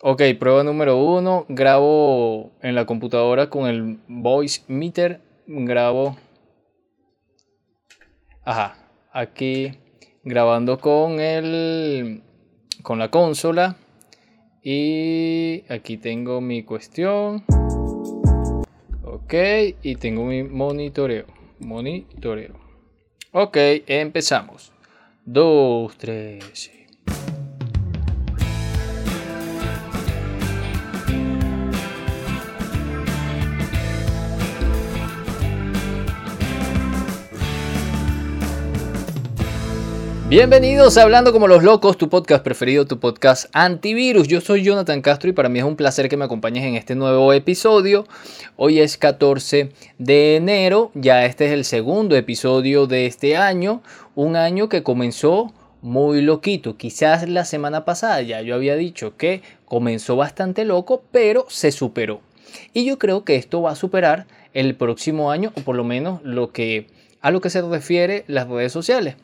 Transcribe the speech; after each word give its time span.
Ok, 0.00 0.22
prueba 0.38 0.62
número 0.62 0.96
uno. 0.96 1.44
Grabo 1.48 2.52
en 2.62 2.76
la 2.76 2.86
computadora 2.86 3.50
con 3.50 3.66
el 3.66 3.98
voice 4.06 4.62
meter. 4.68 5.20
Grabo. 5.48 6.16
Ajá. 8.44 8.76
Aquí 9.12 9.72
grabando 10.22 10.78
con 10.78 11.18
el. 11.18 12.22
con 12.82 13.00
la 13.00 13.10
consola. 13.10 13.76
Y 14.62 15.64
aquí 15.68 15.96
tengo 15.96 16.40
mi 16.40 16.62
cuestión. 16.62 17.44
Ok, 19.02 19.34
y 19.82 19.96
tengo 19.96 20.24
mi 20.24 20.44
monitoreo. 20.44 21.26
Monitoreo. 21.58 22.54
Ok, 23.32 23.56
empezamos. 23.88 24.72
Dos, 25.24 25.96
tres. 25.98 26.77
Bienvenidos 40.28 40.98
a 40.98 41.04
Hablando 41.04 41.32
como 41.32 41.48
los 41.48 41.62
locos, 41.62 41.96
tu 41.96 42.10
podcast 42.10 42.44
preferido, 42.44 42.84
tu 42.84 43.00
podcast 43.00 43.46
antivirus. 43.54 44.28
Yo 44.28 44.42
soy 44.42 44.62
Jonathan 44.62 45.00
Castro 45.00 45.30
y 45.30 45.32
para 45.32 45.48
mí 45.48 45.58
es 45.58 45.64
un 45.64 45.74
placer 45.74 46.10
que 46.10 46.18
me 46.18 46.26
acompañes 46.26 46.66
en 46.66 46.74
este 46.74 46.94
nuevo 46.94 47.32
episodio. 47.32 48.06
Hoy 48.56 48.78
es 48.80 48.98
14 48.98 49.70
de 49.96 50.36
enero, 50.36 50.90
ya 50.92 51.24
este 51.24 51.46
es 51.46 51.52
el 51.52 51.64
segundo 51.64 52.14
episodio 52.14 52.86
de 52.86 53.06
este 53.06 53.38
año, 53.38 53.82
un 54.14 54.36
año 54.36 54.68
que 54.68 54.82
comenzó 54.82 55.54
muy 55.80 56.20
loquito. 56.20 56.76
Quizás 56.76 57.26
la 57.26 57.46
semana 57.46 57.86
pasada 57.86 58.20
ya 58.20 58.42
yo 58.42 58.54
había 58.54 58.76
dicho 58.76 59.16
que 59.16 59.40
comenzó 59.64 60.14
bastante 60.14 60.66
loco, 60.66 61.04
pero 61.10 61.46
se 61.48 61.72
superó. 61.72 62.20
Y 62.74 62.84
yo 62.84 62.98
creo 62.98 63.24
que 63.24 63.36
esto 63.36 63.62
va 63.62 63.70
a 63.70 63.76
superar 63.76 64.26
el 64.52 64.74
próximo 64.74 65.30
año, 65.30 65.54
o 65.56 65.62
por 65.62 65.74
lo 65.74 65.84
menos 65.84 66.20
lo 66.22 66.52
que, 66.52 66.86
a 67.22 67.30
lo 67.30 67.40
que 67.40 67.48
se 67.48 67.62
refiere 67.62 68.24
las 68.26 68.46
redes 68.46 68.72
sociales. 68.72 69.16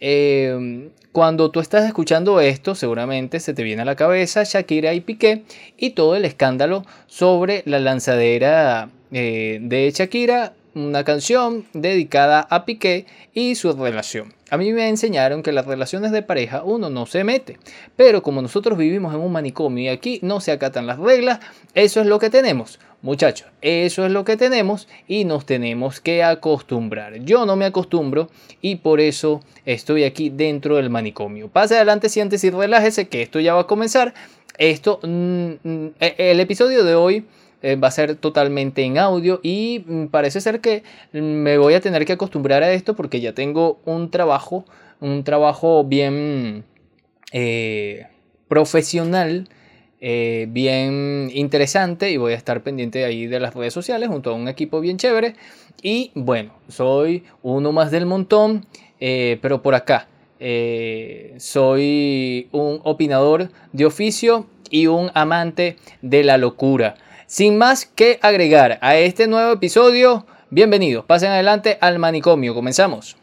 Em, 0.00 0.90
cuando 1.12 1.50
tú 1.50 1.60
estás 1.60 1.86
escuchando 1.86 2.40
esto, 2.40 2.74
seguramente 2.74 3.40
se 3.40 3.54
te 3.54 3.62
viene 3.62 3.82
a 3.82 3.86
la 3.86 3.96
cabeza 3.96 4.44
Shakira 4.44 4.92
y 4.92 5.00
Piqué 5.00 5.44
y 5.78 5.90
todo 5.90 6.16
el 6.16 6.24
escándalo 6.24 6.84
sobre 7.06 7.62
la 7.64 7.78
lanzadera 7.78 8.90
eh, 9.12 9.58
de 9.62 9.90
Shakira, 9.90 10.52
una 10.74 11.04
canción 11.04 11.64
dedicada 11.72 12.46
a 12.50 12.66
Piqué 12.66 13.06
y 13.32 13.54
su 13.54 13.72
relación. 13.72 14.34
A 14.50 14.58
mí 14.58 14.72
me 14.72 14.88
enseñaron 14.88 15.42
que 15.42 15.52
las 15.52 15.66
relaciones 15.66 16.12
de 16.12 16.22
pareja 16.22 16.62
uno 16.62 16.90
no 16.90 17.06
se 17.06 17.24
mete, 17.24 17.58
pero 17.96 18.22
como 18.22 18.42
nosotros 18.42 18.76
vivimos 18.76 19.14
en 19.14 19.20
un 19.20 19.32
manicomio 19.32 19.84
y 19.84 19.88
aquí 19.88 20.20
no 20.22 20.40
se 20.40 20.52
acatan 20.52 20.86
las 20.86 20.98
reglas, 20.98 21.40
eso 21.74 22.00
es 22.02 22.06
lo 22.06 22.18
que 22.18 22.28
tenemos. 22.28 22.78
Muchachos, 23.02 23.48
eso 23.60 24.06
es 24.06 24.10
lo 24.10 24.24
que 24.24 24.36
tenemos 24.36 24.88
y 25.06 25.24
nos 25.24 25.44
tenemos 25.44 26.00
que 26.00 26.24
acostumbrar. 26.24 27.20
Yo 27.20 27.44
no 27.44 27.54
me 27.54 27.66
acostumbro 27.66 28.30
y 28.62 28.76
por 28.76 29.00
eso 29.00 29.42
estoy 29.64 30.04
aquí 30.04 30.30
dentro 30.30 30.76
del 30.76 30.90
manicomio. 30.90 31.48
Pase 31.48 31.76
adelante, 31.76 32.08
siéntese 32.08 32.48
y 32.48 32.50
relájese 32.50 33.08
que 33.08 33.22
esto 33.22 33.38
ya 33.38 33.54
va 33.54 33.62
a 33.62 33.66
comenzar. 33.66 34.14
Esto, 34.58 34.98
mm, 35.02 35.50
mm, 35.62 35.86
e, 36.00 36.14
el 36.18 36.40
episodio 36.40 36.84
de 36.84 36.94
hoy 36.94 37.26
eh, 37.62 37.76
va 37.76 37.88
a 37.88 37.90
ser 37.90 38.16
totalmente 38.16 38.82
en 38.82 38.96
audio 38.96 39.40
y 39.42 39.84
mm, 39.86 40.06
parece 40.06 40.40
ser 40.40 40.60
que 40.60 40.82
me 41.12 41.58
voy 41.58 41.74
a 41.74 41.80
tener 41.80 42.06
que 42.06 42.14
acostumbrar 42.14 42.62
a 42.62 42.72
esto 42.72 42.96
porque 42.96 43.20
ya 43.20 43.34
tengo 43.34 43.80
un 43.84 44.10
trabajo, 44.10 44.64
un 45.00 45.22
trabajo 45.22 45.84
bien 45.84 46.64
eh, 47.32 48.06
profesional 48.48 49.48
eh, 50.08 50.46
bien 50.48 51.32
interesante 51.34 52.12
y 52.12 52.16
voy 52.16 52.32
a 52.32 52.36
estar 52.36 52.62
pendiente 52.62 53.04
ahí 53.04 53.26
de 53.26 53.40
las 53.40 53.54
redes 53.54 53.74
sociales 53.74 54.08
junto 54.08 54.30
a 54.30 54.34
un 54.34 54.46
equipo 54.46 54.78
bien 54.78 54.98
chévere. 54.98 55.34
Y 55.82 56.12
bueno, 56.14 56.52
soy 56.68 57.24
uno 57.42 57.72
más 57.72 57.90
del 57.90 58.06
montón, 58.06 58.66
eh, 59.00 59.40
pero 59.42 59.62
por 59.62 59.74
acá. 59.74 60.06
Eh, 60.38 61.34
soy 61.38 62.48
un 62.52 62.80
opinador 62.84 63.50
de 63.72 63.84
oficio 63.84 64.46
y 64.70 64.86
un 64.86 65.10
amante 65.12 65.76
de 66.02 66.22
la 66.22 66.38
locura. 66.38 66.94
Sin 67.26 67.58
más 67.58 67.84
que 67.84 68.20
agregar 68.22 68.78
a 68.82 68.96
este 68.96 69.26
nuevo 69.26 69.54
episodio, 69.54 70.24
bienvenidos, 70.50 71.04
pasen 71.04 71.32
adelante 71.32 71.78
al 71.80 71.98
manicomio, 71.98 72.54
comenzamos. 72.54 73.16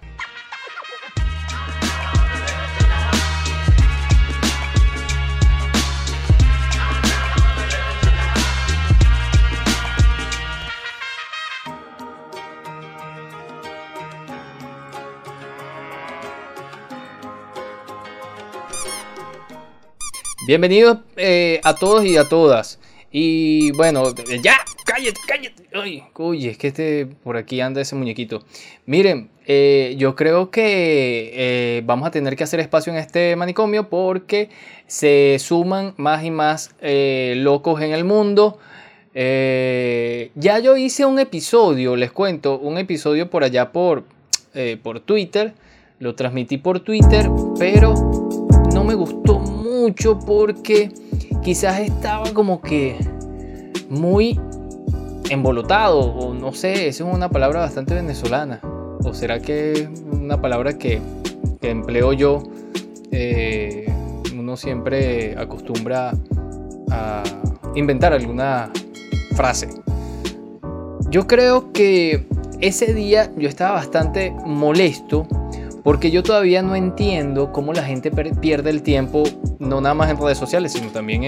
Bienvenidos 20.45 20.97
eh, 21.15 21.61
a 21.63 21.73
todos 21.73 22.03
y 22.03 22.17
a 22.17 22.27
todas. 22.27 22.77
Y 23.13 23.71
bueno, 23.77 24.13
ya, 24.43 24.55
cállate, 24.85 25.21
cállate. 25.25 25.63
Ay, 25.73 26.03
uy, 26.17 26.49
es 26.49 26.57
que 26.57 26.67
este, 26.67 27.05
por 27.05 27.37
aquí 27.37 27.61
anda 27.61 27.79
ese 27.79 27.95
muñequito. 27.95 28.43
Miren, 28.85 29.29
eh, 29.47 29.95
yo 29.97 30.17
creo 30.17 30.51
que 30.51 31.31
eh, 31.33 31.81
vamos 31.85 32.05
a 32.05 32.11
tener 32.11 32.35
que 32.35 32.43
hacer 32.43 32.59
espacio 32.59 32.91
en 32.91 32.99
este 32.99 33.37
manicomio 33.37 33.87
porque 33.87 34.49
se 34.85 35.37
suman 35.39 35.93
más 35.95 36.25
y 36.25 36.31
más 36.31 36.75
locos 36.81 37.81
en 37.81 37.93
el 37.93 38.03
mundo. 38.03 38.59
ya 39.13 40.59
yo 40.59 40.75
hice 40.75 41.05
un 41.05 41.19
episodio, 41.19 41.95
les 41.95 42.11
cuento, 42.11 42.59
un 42.59 42.77
episodio 42.77 43.29
por 43.29 43.45
allá 43.45 43.71
por, 43.71 44.03
por 44.83 44.99
Twitter. 44.99 45.53
Lo 45.99 46.15
transmití 46.15 46.57
por 46.57 46.81
Twitter, 46.81 47.29
pero 47.57 47.93
mucho 49.83 50.17
porque 50.17 50.93
quizás 51.43 51.81
estaba 51.81 52.33
como 52.33 52.61
que 52.61 52.95
muy 53.89 54.39
embolotado 55.29 55.99
o 55.99 56.33
no 56.33 56.53
sé, 56.53 56.87
esa 56.87 57.03
es 57.03 57.13
una 57.13 57.27
palabra 57.27 57.59
bastante 57.59 57.93
venezolana. 57.93 58.61
¿O 59.03 59.13
será 59.13 59.41
que 59.41 59.73
es 59.73 59.89
una 60.09 60.41
palabra 60.41 60.77
que, 60.77 61.01
que 61.59 61.69
empleo 61.69 62.13
yo? 62.13 62.43
Eh, 63.11 63.85
uno 64.33 64.55
siempre 64.55 65.35
acostumbra 65.37 66.13
a 66.89 67.23
inventar 67.75 68.13
alguna 68.13 68.71
frase. 69.35 69.67
Yo 71.09 71.27
creo 71.27 71.73
que 71.73 72.25
ese 72.61 72.93
día 72.93 73.29
yo 73.35 73.49
estaba 73.49 73.73
bastante 73.73 74.33
molesto 74.45 75.27
porque 75.83 76.11
yo 76.11 76.23
todavía 76.23 76.61
no 76.61 76.75
entiendo 76.75 77.51
cómo 77.51 77.73
la 77.73 77.83
gente 77.83 78.09
pierde 78.09 78.69
el 78.69 78.81
tiempo, 78.83 79.23
no 79.59 79.81
nada 79.81 79.93
más 79.93 80.09
en 80.09 80.17
redes 80.17 80.37
sociales, 80.37 80.71
sino 80.71 80.89
también 80.89 81.23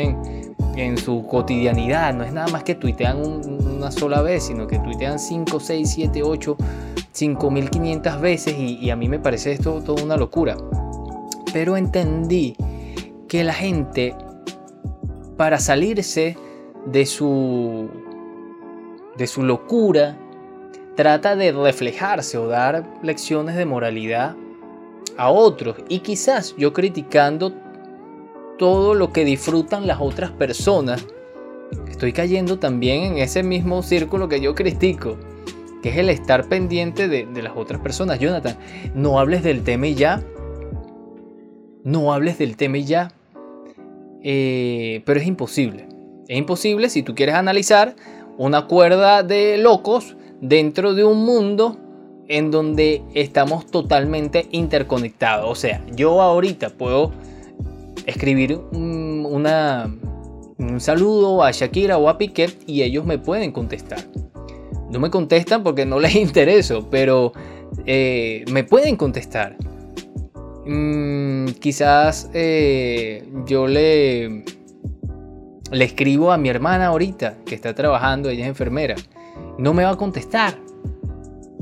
en, 0.78 0.98
su 0.98 1.26
cotidianidad. 1.28 2.14
No 2.14 2.24
es 2.24 2.32
nada 2.32 2.48
más 2.48 2.64
que 2.64 2.76
tuitean 2.76 3.18
una 3.18 3.92
sola 3.92 4.22
vez, 4.22 4.44
sino 4.44 4.66
que 4.66 4.80
tuitean 4.80 5.20
5, 5.20 5.60
6, 5.60 5.90
7, 5.94 6.24
8, 6.24 6.58
5.500 7.14 8.22
veces 8.22 8.56
y, 8.58 8.78
y 8.78 8.90
a 8.92 8.96
mí 8.96 9.10
me 9.10 9.20
parece 9.20 9.52
esto 9.52 9.82
toda 9.82 10.02
una 10.02 10.16
locura. 10.16 10.56
Pero 11.52 11.76
entendí 11.76 12.56
que 13.28 13.44
la 13.44 13.54
gente, 13.54 14.16
para 15.36 15.60
salirse 15.60 16.38
de 16.86 17.06
su, 17.06 17.90
de 19.18 19.28
su 19.28 19.44
locura, 19.44 20.18
trata 20.96 21.36
de 21.36 21.52
reflejarse 21.52 22.38
o 22.38 22.48
dar 22.48 22.86
lecciones 23.02 23.56
de 23.56 23.66
moralidad 23.66 24.36
a 25.18 25.30
otros 25.30 25.78
y 25.90 26.00
quizás 26.00 26.56
yo 26.58 26.74
criticando 26.74 27.54
todo 28.58 28.94
lo 28.94 29.12
que 29.12 29.26
disfrutan 29.26 29.88
las 29.88 30.00
otras 30.00 30.32
personas, 30.32 31.06
estoy 31.90 32.14
cayendo 32.14 32.60
también 32.60 33.04
en 33.04 33.18
ese 33.18 33.44
mismo 33.44 33.84
círculo 33.84 34.30
que 34.30 34.40
yo 34.40 34.56
critico, 34.56 35.18
que 35.82 35.90
es 35.90 35.98
el 35.98 36.10
estar 36.10 36.48
pendiente 36.48 37.08
de, 37.08 37.28
las 37.42 37.54
otras 37.56 37.82
personas. 37.82 38.20
Jonathan, 38.20 38.58
no 38.94 39.20
hables 39.20 39.44
del 39.44 39.64
tema 39.64 39.88
y 39.88 39.96
ya. 39.96 40.24
No 41.84 42.14
hables 42.14 42.38
del 42.38 42.58
tema 42.58 42.78
y 42.78 42.86
ya. 42.86 43.12
Eh, 44.24 45.04
pero 45.06 45.20
es 45.20 45.28
imposible. 45.28 45.88
Es 46.28 46.38
imposible 46.38 46.90
si 46.90 47.04
tú 47.04 47.14
quieres 47.14 47.36
analizar 47.36 47.96
una 48.38 48.66
cuerda 48.68 49.22
de 49.22 49.58
locos 49.58 50.18
dentro 50.42 50.94
de 50.94 51.04
un 51.04 51.24
mundo 51.24 51.78
en 52.28 52.52
donde 52.52 53.04
estamos 53.14 53.66
totalmente 53.68 54.48
interconectados. 54.52 55.50
O 55.50 55.56
sea, 55.56 55.86
yo 55.96 56.22
ahorita 56.22 56.70
puedo 56.70 57.12
escribir 58.06 58.60
un, 58.72 59.26
un 60.58 60.80
saludo 60.80 61.44
a 61.44 61.52
Shakira 61.52 61.98
o 61.98 62.10
a 62.10 62.18
Piquet 62.18 62.58
y 62.68 62.82
ellos 62.84 63.06
me 63.06 63.18
pueden 63.18 63.52
contestar. 63.52 64.00
No 64.90 65.00
me 65.00 65.10
contestan 65.10 65.64
porque 65.64 65.86
no 65.86 66.00
les 66.02 66.16
intereso, 66.16 66.88
pero 66.90 67.34
eh, 67.86 68.46
me 68.52 68.64
pueden 68.64 68.96
contestar. 68.96 69.58
Mm, 70.66 71.48
quizás 71.60 72.30
eh, 72.34 73.24
yo 73.46 73.68
le 73.68 74.44
le 75.72 75.86
escribo 75.86 76.32
a 76.32 76.38
mi 76.38 76.50
hermana 76.50 76.88
ahorita, 76.88 77.38
que 77.46 77.56
está 77.56 77.74
trabajando, 77.74 78.30
ella 78.30 78.44
es 78.44 78.50
enfermera, 78.50 78.96
no 79.58 79.74
me 79.74 79.84
va 79.84 79.92
a 79.92 79.98
contestar. 79.98 80.58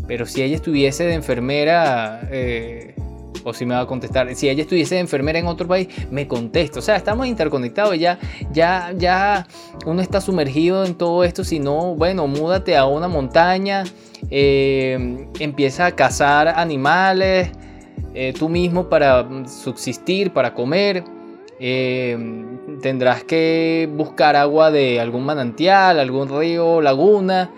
Pero 0.07 0.25
si 0.25 0.41
ella 0.41 0.55
estuviese 0.55 1.05
de 1.05 1.13
enfermera, 1.13 2.27
eh, 2.31 2.95
o 3.43 3.53
si 3.53 3.65
me 3.65 3.75
va 3.75 3.81
a 3.81 3.87
contestar, 3.87 4.33
si 4.35 4.49
ella 4.49 4.61
estuviese 4.61 4.95
de 4.95 5.01
enfermera 5.01 5.39
en 5.39 5.47
otro 5.47 5.67
país, 5.67 5.87
me 6.11 6.27
contesta. 6.27 6.79
O 6.79 6.81
sea, 6.81 6.95
estamos 6.95 7.27
interconectados, 7.27 7.97
ya, 7.97 8.19
ya, 8.51 8.93
ya 8.97 9.47
uno 9.85 10.01
está 10.01 10.21
sumergido 10.21 10.85
en 10.85 10.95
todo 10.95 11.23
esto, 11.23 11.43
si 11.43 11.59
no, 11.59 11.95
bueno, 11.95 12.27
múdate 12.27 12.75
a 12.75 12.85
una 12.85 13.07
montaña, 13.07 13.83
eh, 14.29 15.27
empieza 15.39 15.85
a 15.85 15.91
cazar 15.91 16.47
animales, 16.47 17.49
eh, 18.13 18.33
tú 18.37 18.49
mismo 18.49 18.89
para 18.89 19.27
subsistir, 19.47 20.31
para 20.31 20.53
comer. 20.53 21.03
tendrás 22.81 23.23
que 23.23 23.89
buscar 23.95 24.35
agua 24.35 24.69
de 24.69 24.99
algún 24.99 25.23
manantial, 25.23 25.97
algún 25.97 26.27
río, 26.27 26.81
laguna. 26.81 27.51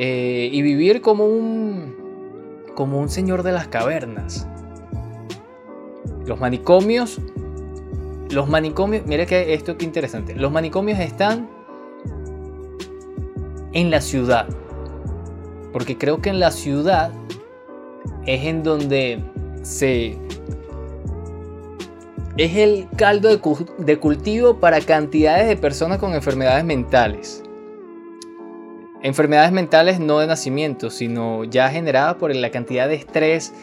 Eh, 0.00 0.48
y 0.52 0.62
vivir 0.62 1.00
como 1.00 1.26
un, 1.26 1.96
como 2.76 3.00
un 3.00 3.08
señor 3.08 3.42
de 3.42 3.50
las 3.50 3.66
cavernas. 3.66 4.46
Los 6.24 6.38
manicomios, 6.38 7.20
los 8.30 8.48
manicomios, 8.48 9.04
mira 9.06 9.26
que 9.26 9.54
esto 9.54 9.76
que 9.76 9.84
interesante, 9.84 10.36
los 10.36 10.52
manicomios 10.52 11.00
están 11.00 11.50
en 13.72 13.90
la 13.90 14.00
ciudad, 14.00 14.46
porque 15.72 15.98
creo 15.98 16.22
que 16.22 16.30
en 16.30 16.38
la 16.38 16.52
ciudad 16.52 17.10
es 18.24 18.44
en 18.44 18.62
donde 18.62 19.20
se 19.62 20.16
es 22.36 22.54
el 22.54 22.86
caldo 22.96 23.30
de 23.78 23.98
cultivo 23.98 24.60
para 24.60 24.80
cantidades 24.80 25.48
de 25.48 25.56
personas 25.56 25.98
con 25.98 26.14
enfermedades 26.14 26.64
mentales. 26.64 27.42
Enfermedades 29.02 29.52
mentales 29.52 30.00
no 30.00 30.18
de 30.18 30.26
nacimiento, 30.26 30.90
sino 30.90 31.44
ya 31.44 31.70
generadas 31.70 32.16
por 32.16 32.34
la 32.34 32.50
cantidad 32.50 32.88
de 32.88 32.96
estrés, 32.96 33.54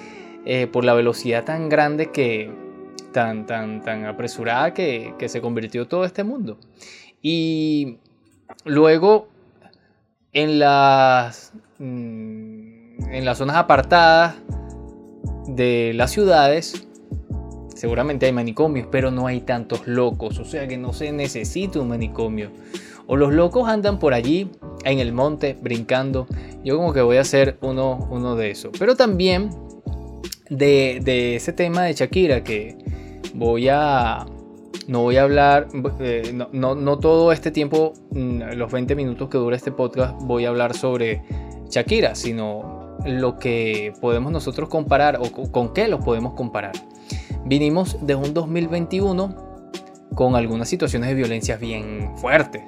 eh, 0.45 0.67
por 0.67 0.85
la 0.85 0.93
velocidad 0.93 1.43
tan 1.43 1.67
grande 1.67 2.11
que, 2.11 2.51
tan, 3.11 3.45
tan, 3.45 3.81
tan 3.81 4.05
apresurada 4.05 4.73
que, 4.73 5.13
se 5.27 5.41
convirtió 5.41 5.87
todo 5.87 6.05
este 6.05 6.23
mundo. 6.23 6.57
Y 7.21 7.97
luego 8.63 9.27
en 10.31 10.59
las, 10.59 11.51
mm, 11.79 13.11
en 13.11 13.25
las 13.25 13.37
zonas 13.37 13.57
apartadas 13.57 14.35
de 15.47 15.91
las 15.95 16.11
ciudades, 16.11 16.87
seguramente 17.75 18.25
hay 18.25 18.31
manicomios, 18.31 18.87
pero 18.91 19.11
no 19.11 19.27
hay 19.27 19.41
tantos 19.41 19.85
locos, 19.85 20.39
o 20.39 20.45
sea 20.45 20.67
que 20.67 20.77
no 20.77 20.93
se 20.93 21.11
necesita 21.11 21.79
un 21.79 21.89
manicomio. 21.89 22.51
O 23.07 23.15
los 23.15 23.33
locos 23.33 23.67
andan 23.69 23.99
por 23.99 24.13
allí 24.13 24.49
en 24.85 24.99
el 24.99 25.11
monte 25.11 25.57
brincando. 25.61 26.27
Yo 26.63 26.77
como 26.77 26.93
que 26.93 27.01
voy 27.01 27.17
a 27.17 27.21
hacer 27.21 27.57
uno, 27.61 28.07
uno 28.09 28.35
de 28.35 28.51
esos. 28.51 28.71
Pero 28.79 28.95
también 28.95 29.49
de, 30.49 31.35
ese 31.35 31.51
tema 31.51 31.83
de 31.83 31.93
Shakira 31.93 32.43
que 32.43 32.77
voy 33.33 33.67
a... 33.69 34.25
No 34.87 35.01
voy 35.01 35.17
a 35.17 35.23
hablar, 35.23 35.67
eh, 35.99 36.31
no, 36.51 36.75
no, 36.75 36.99
todo 36.99 37.31
este 37.31 37.49
tiempo, 37.49 37.93
mm, 38.11 38.53
los 38.55 38.71
20 38.71 38.95
minutos 38.95 39.29
que 39.29 39.39
dura 39.39 39.55
este 39.55 39.71
podcast, 39.71 40.13
voy 40.21 40.45
a 40.45 40.49
hablar 40.49 40.75
sobre 40.75 41.23
Shakira, 41.71 42.13
sino 42.13 42.95
lo 43.03 43.39
que 43.39 43.93
podemos 43.99 44.31
nosotros 44.31 44.69
comparar 44.69 45.19
o 45.19 45.51
con 45.51 45.73
qué 45.73 45.87
lo 45.87 45.99
podemos 46.01 46.33
comparar. 46.33 46.73
Vinimos 47.45 47.97
de 48.05 48.13
un 48.13 48.35
2021 48.35 49.35
con 50.13 50.35
algunas 50.35 50.69
situaciones 50.69 51.09
de 51.09 51.15
violencia 51.15 51.57
bien 51.57 52.11
fuertes. 52.17 52.61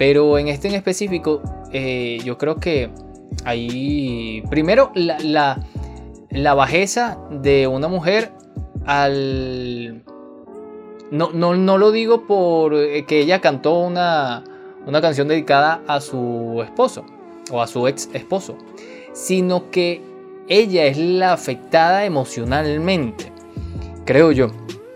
Pero 0.00 0.38
en 0.38 0.48
este 0.48 0.68
en 0.68 0.76
específico, 0.76 1.42
eh, 1.74 2.20
yo 2.24 2.38
creo 2.38 2.56
que 2.56 2.88
ahí, 3.44 4.42
primero, 4.48 4.92
la, 4.94 5.62
bajeza 6.54 7.18
de 7.30 7.66
una 7.66 7.86
mujer 7.86 8.32
al... 8.86 10.02
No, 11.10 11.32
no, 11.32 11.76
lo 11.76 11.92
digo 11.92 12.26
por 12.26 12.72
eh, 12.72 13.04
que 13.04 13.20
ella 13.20 13.42
cantó 13.42 13.78
una, 13.78 14.42
una 14.86 15.02
canción 15.02 15.28
dedicada 15.28 15.82
a 15.86 16.00
su 16.00 16.62
esposo 16.64 17.04
o 17.50 17.60
a 17.60 17.66
su 17.66 17.86
ex 17.86 18.08
esposo, 18.14 18.56
sino 19.12 19.70
que 19.70 20.00
ella 20.48 20.86
es 20.86 20.96
la 20.96 21.34
afectada 21.34 22.06
emocionalmente, 22.06 23.30
creo 24.06 24.32
yo. 24.32 24.46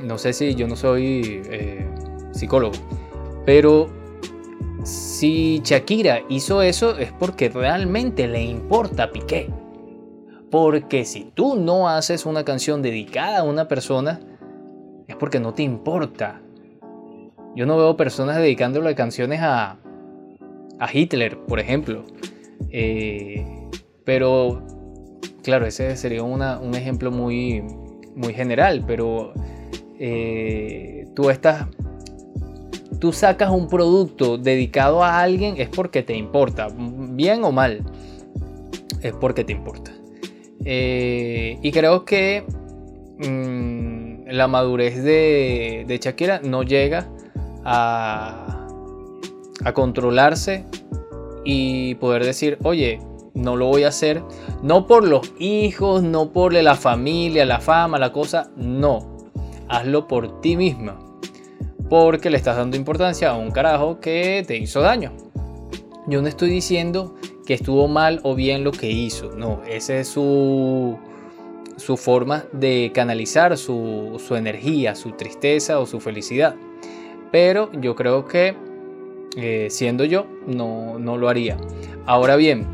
No 0.00 0.16
sé 0.16 0.32
si 0.32 0.54
yo 0.54 0.66
no 0.66 0.76
soy 0.76 1.42
eh, 1.50 1.86
psicólogo, 2.32 2.72
pero 3.44 4.03
si 4.84 5.60
Shakira 5.64 6.20
hizo 6.28 6.62
eso 6.62 6.98
es 6.98 7.10
porque 7.12 7.48
realmente 7.48 8.28
le 8.28 8.42
importa 8.42 9.04
a 9.04 9.10
Piqué. 9.10 9.50
Porque 10.50 11.04
si 11.04 11.24
tú 11.34 11.56
no 11.56 11.88
haces 11.88 12.26
una 12.26 12.44
canción 12.44 12.82
dedicada 12.82 13.40
a 13.40 13.42
una 13.42 13.66
persona, 13.66 14.20
es 15.08 15.16
porque 15.16 15.40
no 15.40 15.54
te 15.54 15.62
importa. 15.62 16.40
Yo 17.56 17.66
no 17.66 17.76
veo 17.76 17.96
personas 17.96 18.36
dedicándole 18.36 18.94
canciones 18.94 19.40
a, 19.42 19.78
a 20.78 20.92
Hitler, 20.92 21.38
por 21.38 21.58
ejemplo. 21.58 22.04
Eh, 22.70 23.44
pero, 24.04 24.62
claro, 25.42 25.66
ese 25.66 25.96
sería 25.96 26.22
un 26.22 26.74
ejemplo 26.74 27.10
muy, 27.10 27.62
muy 28.14 28.34
general, 28.34 28.84
pero 28.86 29.32
eh, 29.98 31.06
tú 31.14 31.30
estás 31.30 31.66
tú 33.04 33.12
sacas 33.12 33.50
un 33.50 33.68
producto 33.68 34.38
dedicado 34.38 35.04
a 35.04 35.20
alguien 35.20 35.56
es 35.58 35.68
porque 35.68 36.02
te 36.02 36.16
importa, 36.16 36.68
bien 36.74 37.44
o 37.44 37.52
mal, 37.52 37.82
es 39.02 39.12
porque 39.12 39.44
te 39.44 39.52
importa. 39.52 39.92
Eh, 40.64 41.58
y 41.60 41.70
creo 41.70 42.06
que 42.06 42.44
mm, 43.18 44.30
la 44.30 44.48
madurez 44.48 45.04
de, 45.04 45.84
de, 45.86 45.98
Shakira 45.98 46.40
no 46.42 46.62
llega 46.62 47.06
a, 47.62 48.66
a 49.62 49.72
controlarse 49.74 50.64
y 51.44 51.96
poder 51.96 52.24
decir, 52.24 52.56
oye, 52.62 53.00
no 53.34 53.54
lo 53.56 53.66
voy 53.66 53.84
a 53.84 53.88
hacer, 53.88 54.22
no 54.62 54.86
por 54.86 55.06
los 55.06 55.30
hijos, 55.38 56.02
no 56.02 56.32
por 56.32 56.54
la 56.54 56.74
familia, 56.74 57.44
la 57.44 57.60
fama, 57.60 57.98
la 57.98 58.12
cosa, 58.12 58.50
no, 58.56 59.28
hazlo 59.68 60.08
por 60.08 60.40
ti 60.40 60.56
misma 60.56 61.03
porque 61.88 62.30
le 62.30 62.36
estás 62.36 62.56
dando 62.56 62.76
importancia 62.76 63.30
a 63.30 63.36
un 63.36 63.50
carajo 63.50 64.00
que 64.00 64.44
te 64.46 64.56
hizo 64.56 64.80
daño. 64.80 65.12
Yo 66.06 66.22
no 66.22 66.28
estoy 66.28 66.50
diciendo 66.50 67.14
que 67.46 67.54
estuvo 67.54 67.88
mal 67.88 68.20
o 68.22 68.34
bien 68.34 68.64
lo 68.64 68.72
que 68.72 68.90
hizo, 68.90 69.32
no, 69.32 69.62
esa 69.68 69.96
es 69.96 70.08
su, 70.08 70.98
su 71.76 71.96
forma 71.96 72.44
de 72.52 72.90
canalizar 72.94 73.56
su, 73.58 74.18
energía, 74.30 74.94
su 74.94 75.12
tristeza 75.12 75.78
o 75.78 75.86
su 75.86 76.00
felicidad. 76.00 76.56
Pero 77.30 77.70
yo 77.72 77.94
creo 77.94 78.24
que 78.26 78.54
eh, 79.36 79.68
siendo 79.70 80.04
yo, 80.04 80.26
no, 80.46 80.98
no, 80.98 81.16
lo 81.16 81.28
haría. 81.28 81.56
Ahora 82.06 82.36
bien, 82.36 82.66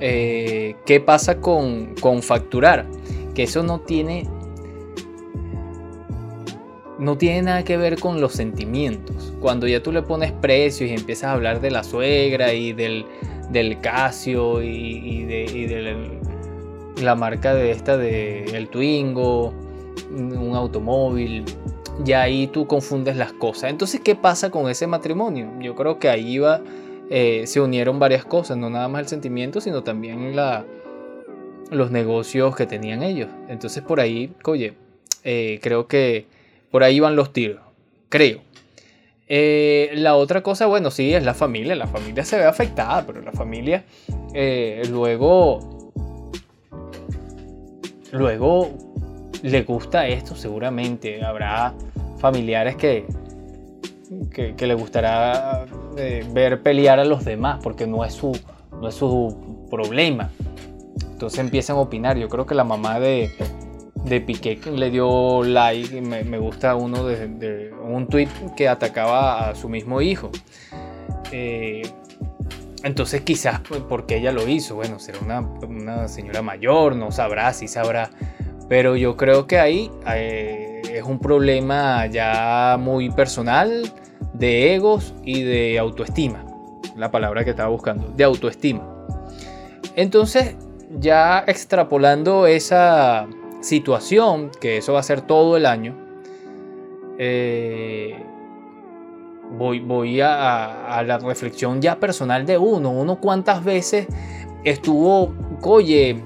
eh, 0.00 0.76
¿qué 0.86 1.00
pasa 1.00 1.40
con, 1.40 1.94
con 2.00 2.22
facturar? 2.22 2.86
Que 3.34 3.44
eso 3.44 3.62
no 3.62 3.80
tiene 3.80 4.26
no 6.98 7.16
tiene 7.16 7.42
nada 7.42 7.64
que 7.64 7.76
ver 7.76 7.98
con 7.98 8.20
los 8.20 8.32
sentimientos. 8.32 9.32
Cuando 9.40 9.66
ya 9.66 9.82
tú 9.82 9.92
le 9.92 10.02
pones 10.02 10.32
precios 10.32 10.90
y 10.90 10.94
empiezas 10.94 11.24
a 11.24 11.32
hablar 11.32 11.60
de 11.60 11.70
la 11.70 11.84
suegra 11.84 12.52
y 12.52 12.72
del, 12.72 13.06
del 13.50 13.80
Casio 13.80 14.62
y, 14.62 15.24
de, 15.24 16.18
la 17.00 17.14
marca 17.14 17.54
de 17.54 17.70
esta 17.70 17.96
de 17.96 18.44
el 18.44 18.68
Twingo, 18.68 19.54
un 20.10 20.54
automóvil, 20.54 21.44
ya 22.04 22.22
ahí 22.22 22.48
tú 22.48 22.66
confundes 22.66 23.16
las 23.16 23.32
cosas. 23.32 23.70
Entonces, 23.70 24.00
¿qué 24.00 24.14
pasa 24.14 24.50
con 24.50 24.68
ese 24.68 24.86
matrimonio? 24.86 25.52
Yo 25.60 25.74
creo 25.76 25.98
que 25.98 26.08
ahí 26.08 26.38
va, 26.38 26.60
eh, 27.10 27.44
se 27.46 27.60
unieron 27.60 27.98
varias 27.98 28.24
cosas, 28.24 28.56
no 28.56 28.70
nada 28.70 28.88
más 28.88 29.02
el 29.02 29.08
sentimiento, 29.08 29.60
sino 29.60 29.82
también 29.84 30.34
la, 30.34 30.64
los 31.70 31.92
negocios 31.92 32.56
que 32.56 32.66
tenían 32.66 33.02
ellos. 33.02 33.28
Entonces, 33.48 33.82
por 33.82 34.00
ahí, 34.00 34.32
oye, 34.44 34.74
eh, 35.24 35.60
creo 35.62 35.86
que 35.86 36.26
por 36.70 36.82
ahí 36.82 37.00
van 37.00 37.16
los 37.16 37.32
tiros, 37.32 37.62
creo. 38.08 38.40
Eh, 39.30 39.90
la 39.94 40.16
otra 40.16 40.42
cosa, 40.42 40.66
bueno, 40.66 40.90
sí, 40.90 41.12
es 41.12 41.22
la 41.22 41.34
familia. 41.34 41.76
La 41.76 41.86
familia 41.86 42.24
se 42.24 42.38
ve 42.38 42.44
afectada, 42.44 43.06
pero 43.06 43.20
la 43.20 43.32
familia 43.32 43.84
eh, 44.34 44.82
luego, 44.90 45.92
luego 48.12 48.70
le 49.42 49.62
gusta 49.62 50.08
esto 50.08 50.34
seguramente. 50.34 51.22
Habrá 51.22 51.74
familiares 52.18 52.76
que, 52.76 53.04
que, 54.32 54.66
le 54.66 54.74
gustará 54.74 55.66
eh, 55.96 56.26
ver 56.32 56.62
pelear 56.62 56.98
a 56.98 57.04
los 57.04 57.24
demás 57.24 57.60
porque 57.62 57.86
no 57.86 58.04
es, 58.04 58.14
su, 58.14 58.32
no 58.80 58.88
es 58.88 58.94
su 58.94 59.66
problema. 59.70 60.30
Entonces 61.12 61.40
empiezan 61.40 61.76
a 61.76 61.80
opinar. 61.80 62.16
Yo 62.16 62.30
creo 62.30 62.46
que 62.46 62.54
la 62.54 62.64
mamá 62.64 62.98
de, 62.98 63.30
de 64.08 64.20
Piqué 64.20 64.58
le 64.74 64.90
dio 64.90 65.42
like, 65.42 66.00
me, 66.00 66.24
me 66.24 66.38
gusta 66.38 66.74
uno 66.74 67.04
de, 67.04 67.72
un 67.82 68.06
tweet 68.06 68.28
que 68.56 68.68
atacaba 68.68 69.50
a 69.50 69.54
su 69.54 69.68
mismo 69.68 70.00
hijo. 70.00 70.30
Eh, 71.32 71.82
entonces 72.84 73.22
quizás 73.22 73.60
pues, 73.68 73.80
porque 73.80 74.16
ella 74.16 74.32
lo 74.32 74.46
hizo, 74.48 74.76
bueno, 74.76 74.98
será 74.98 75.18
una, 75.20 76.08
señora 76.08 76.42
mayor, 76.42 76.96
no 76.96 77.10
sabrá, 77.10 77.52
sí 77.52 77.68
sabrá. 77.68 78.10
Pero 78.68 78.96
yo 78.96 79.16
creo 79.16 79.46
que 79.46 79.58
ahí 79.58 79.90
eh, 80.14 80.82
es 80.92 81.02
un 81.02 81.18
problema 81.18 82.06
ya 82.06 82.76
muy 82.78 83.10
personal 83.10 83.90
de 84.34 84.74
egos 84.74 85.14
y 85.24 85.42
de 85.42 85.78
autoestima. 85.78 86.44
La 86.96 87.10
palabra 87.10 87.44
que 87.44 87.50
estaba 87.50 87.68
buscando, 87.68 88.08
de 88.08 88.24
autoestima. 88.24 89.06
Entonces, 89.96 90.56
ya 90.98 91.44
extrapolando 91.46 92.46
esa 92.46 93.26
situación, 93.60 94.50
que 94.60 94.78
eso 94.78 94.92
va 94.94 95.00
a 95.00 95.02
ser 95.02 95.22
todo 95.22 95.56
el 95.56 95.66
año, 95.66 95.96
eh, 97.18 98.14
voy, 99.50 99.80
voy 99.80 100.20
a, 100.20 101.02
la 101.04 101.18
reflexión 101.18 101.80
ya 101.80 101.98
personal 101.98 102.46
de 102.46 102.58
uno. 102.58 102.90
Uno 102.90 103.20
cuántas 103.20 103.64
veces 103.64 104.06
estuvo, 104.64 105.34
oye, 105.62 106.22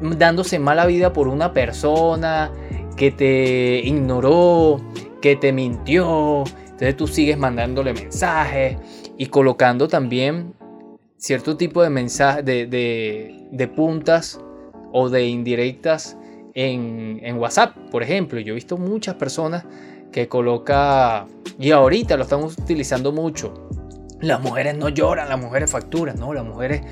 dándose 0.00 0.58
mala 0.58 0.86
vida 0.86 1.12
por 1.12 1.28
una 1.28 1.52
persona 1.52 2.50
que 2.96 3.10
te 3.10 3.80
ignoró, 3.84 4.80
que 5.20 5.36
te 5.36 5.52
mintió. 5.52 6.44
Entonces 6.64 6.96
tú 6.96 7.06
sigues 7.06 7.38
mandándole 7.38 7.92
mensajes 7.92 8.76
y 9.16 9.26
colocando 9.26 9.88
también 9.88 10.54
cierto 11.16 11.56
tipo 11.56 11.82
de 11.82 11.90
mensajes, 11.90 12.44
de, 12.44 13.72
puntas 13.76 14.40
o 14.92 15.08
de 15.08 15.26
indirectas 15.26 16.16
en, 16.54 17.20
en 17.22 17.38
WhatsApp, 17.38 17.76
por 17.90 18.02
ejemplo. 18.02 18.40
Yo 18.40 18.52
he 18.52 18.54
visto 18.54 18.76
muchas 18.76 19.14
personas 19.16 19.64
que 20.12 20.28
coloca, 20.28 21.26
y 21.58 21.70
ahorita 21.70 22.16
lo 22.16 22.24
estamos 22.24 22.58
utilizando 22.58 23.12
mucho, 23.12 23.68
las 24.20 24.40
mujeres 24.40 24.76
no 24.76 24.88
lloran, 24.88 25.28
las 25.28 25.40
mujeres 25.40 25.70
facturan, 25.70 26.18
no, 26.18 26.34
las 26.34 26.44
mujeres 26.44 26.82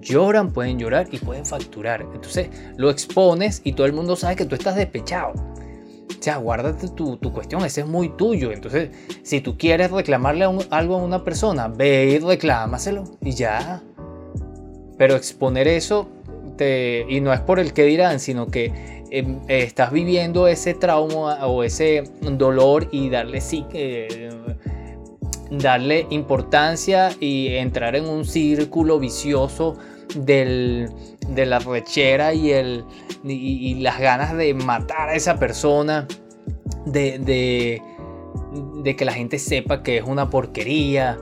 lloran, 0.00 0.52
pueden 0.52 0.78
llorar 0.78 1.08
y 1.10 1.18
pueden 1.18 1.46
facturar. 1.46 2.02
Entonces 2.14 2.48
lo 2.76 2.90
expones 2.90 3.60
y 3.64 3.72
todo 3.72 3.86
el 3.86 3.92
mundo 3.92 4.16
sabe 4.16 4.36
que 4.36 4.44
tú 4.44 4.54
estás 4.54 4.76
despechado. 4.76 5.32
O 5.32 6.22
sea, 6.24 6.36
guárdate 6.36 6.88
tu, 6.88 7.18
cuestión, 7.32 7.64
ese 7.64 7.82
es 7.82 7.86
muy 7.86 8.10
tuyo. 8.10 8.52
Entonces, 8.52 8.90
si 9.22 9.40
tú 9.40 9.56
quieres 9.58 9.90
reclamarle 9.90 10.44
algo 10.70 10.94
a 10.94 10.98
una 10.98 11.24
persona, 11.24 11.68
ve 11.68 12.10
y 12.10 12.18
reclámaselo 12.18 13.04
y 13.20 13.32
ya. 13.32 13.82
Pero 14.96 15.16
exponer 15.16 15.68
eso, 15.68 16.08
y 16.58 17.20
no 17.20 17.32
es 17.32 17.40
por 17.40 17.58
el 17.58 17.72
que 17.72 17.84
dirán, 17.84 18.20
sino 18.20 18.46
que 18.46 18.94
Em, 19.16 19.38
estás 19.46 19.92
viviendo 19.92 20.48
ese 20.48 20.74
trauma 20.74 21.46
o 21.46 21.62
ese 21.62 22.02
dolor 22.20 22.88
y 22.90 23.10
darle 23.10 23.40
sí 23.40 23.64
darle 25.52 26.08
importancia 26.10 27.10
y 27.20 27.54
entrar 27.54 27.94
en 27.94 28.08
un 28.08 28.24
círculo 28.24 28.98
vicioso 28.98 29.76
de 30.16 30.88
la 31.28 31.60
rechera 31.60 32.34
y, 32.34 32.50
el, 32.50 32.84
y, 33.22 33.74
las 33.74 34.00
ganas 34.00 34.36
de 34.36 34.52
matar 34.52 35.10
a 35.10 35.14
esa 35.14 35.38
persona, 35.38 36.08
de, 36.84 37.80
de, 38.82 38.96
que 38.96 39.04
la 39.04 39.12
gente 39.12 39.38
sepa 39.38 39.84
que 39.84 39.98
es 39.98 40.04
una 40.04 40.28
porquería. 40.28 41.18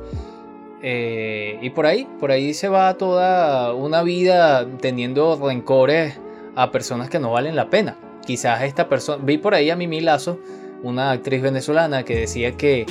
Eh, 0.83 1.59
y 1.63 1.71
por 1.71 1.87
ahí, 1.87 2.09
por 2.19 2.33
ahí 2.33 2.55
se 2.55 2.69
va 2.69 2.95
toda 2.99 3.73
una 3.73 4.03
vida 4.03 4.67
teniendo 4.81 5.39
rencores 5.41 6.19
a 6.57 6.73
personas 6.73 7.09
que 7.09 7.21
no 7.21 7.31
valen 7.31 7.55
la 7.55 7.71
pena. 7.71 7.97
Quizás 8.27 8.63
esta 8.63 8.89
persona, 8.89 9.23
vi 9.25 9.39
por 9.39 9.55
ahí 9.55 9.71
a 9.71 9.77
Mimi 9.77 10.01
Lazo, 10.01 10.39
una 10.83 11.13
actriz 11.13 11.41
venezolana 11.41 12.05
que 12.05 12.17
decía 12.17 12.53
que, 12.53 12.87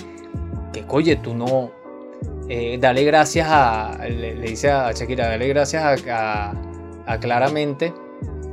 que 0.72 1.16
tú 1.18 1.34
no, 1.34 1.72
eh, 2.48 2.78
dale 2.80 3.04
gracias 3.04 3.48
a, 3.50 3.98
le, 4.10 4.36
dice 4.36 4.72
a 4.72 4.92
Shakira, 4.94 5.28
dale 5.28 5.48
gracias 5.50 5.84
a, 6.08 6.54
claramente 7.20 7.94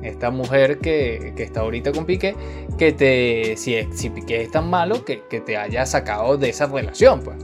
esta 0.03 0.31
mujer 0.31 0.79
que, 0.79 1.33
está 1.37 1.61
ahorita 1.61 1.93
con 1.93 2.07
Piqué, 2.07 2.35
que 2.77 2.93
te, 2.93 3.57
si, 3.57 3.77
si 3.93 4.11
Piqué 4.11 4.43
es 4.43 4.51
tan 4.51 4.69
malo, 4.69 5.05
que, 5.05 5.23
que, 5.29 5.41
te 5.41 5.57
haya 5.57 5.87
sacado 5.87 6.37
de 6.37 6.49
esa 6.49 6.67
relación, 6.67 7.21
pues. 7.21 7.37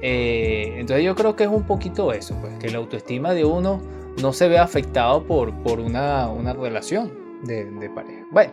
Eh, 0.00 0.74
entonces 0.78 1.04
yo 1.04 1.14
creo 1.14 1.36
que 1.36 1.44
es 1.44 1.50
un 1.50 1.64
poquito 1.64 2.12
eso, 2.12 2.36
pues, 2.40 2.58
que 2.58 2.70
la 2.70 2.78
autoestima 2.78 3.32
de 3.32 3.44
uno 3.44 3.80
no 4.20 4.32
se 4.32 4.48
ve 4.48 4.58
afectado 4.58 5.24
por, 5.24 5.52
por 5.62 5.80
una, 5.80 6.28
relación 6.54 7.12
de, 7.44 7.90
pareja. 7.94 8.24
Bueno, 8.30 8.52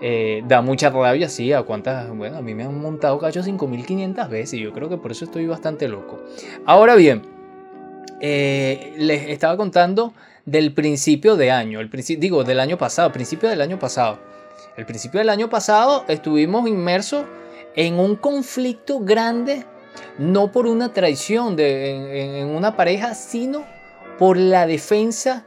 eh, 0.00 0.42
da 0.46 0.62
mucha 0.62 0.90
rabia, 0.90 1.28
sí, 1.28 1.52
a 1.52 1.62
cuántas, 1.62 2.14
bueno, 2.14 2.38
a 2.38 2.42
mí 2.42 2.54
me 2.54 2.64
han 2.64 2.80
montado 2.80 3.18
cacho 3.18 3.42
5500 3.42 4.28
veces 4.28 4.54
y 4.54 4.62
yo 4.62 4.72
creo 4.72 4.88
que 4.88 4.96
por 4.96 5.12
eso 5.12 5.24
estoy 5.24 5.46
bastante 5.46 5.88
loco. 5.88 6.18
Ahora 6.64 6.94
bien, 6.94 7.22
eh, 8.20 8.94
les 8.96 9.28
estaba 9.28 9.56
contando 9.56 10.12
del 10.44 10.72
principio 10.72 11.36
de 11.36 11.50
año, 11.50 11.80
el 11.80 11.90
digo, 12.18 12.44
del 12.44 12.60
año 12.60 12.78
pasado, 12.78 13.12
principio 13.12 13.48
del 13.48 13.60
año 13.60 13.78
pasado. 13.78 14.18
El 14.76 14.86
principio 14.86 15.18
del 15.18 15.28
año 15.28 15.48
pasado 15.50 16.04
estuvimos 16.08 16.68
inmersos 16.68 17.24
en 17.74 17.98
un 17.98 18.16
conflicto 18.16 19.00
grande, 19.00 19.64
no 20.18 20.52
por 20.52 20.66
una 20.66 20.92
traición 20.92 21.56
de, 21.56 22.40
en 22.40 22.48
una 22.48 22.76
pareja, 22.76 23.14
sino 23.14 23.64
por 24.18 24.36
la 24.36 24.66
defensa 24.66 25.46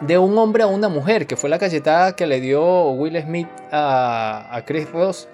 de 0.00 0.16
un 0.18 0.36
hombre 0.38 0.62
a 0.62 0.66
una 0.66 0.88
mujer, 0.88 1.26
que 1.26 1.36
fue 1.36 1.50
la 1.50 1.58
cachetada 1.58 2.16
que 2.16 2.26
le 2.26 2.40
dio 2.40 2.90
Will 2.90 3.20
Smith 3.22 3.48
a, 3.70 4.62
Chris 4.66 4.90
Ross, 4.90 5.28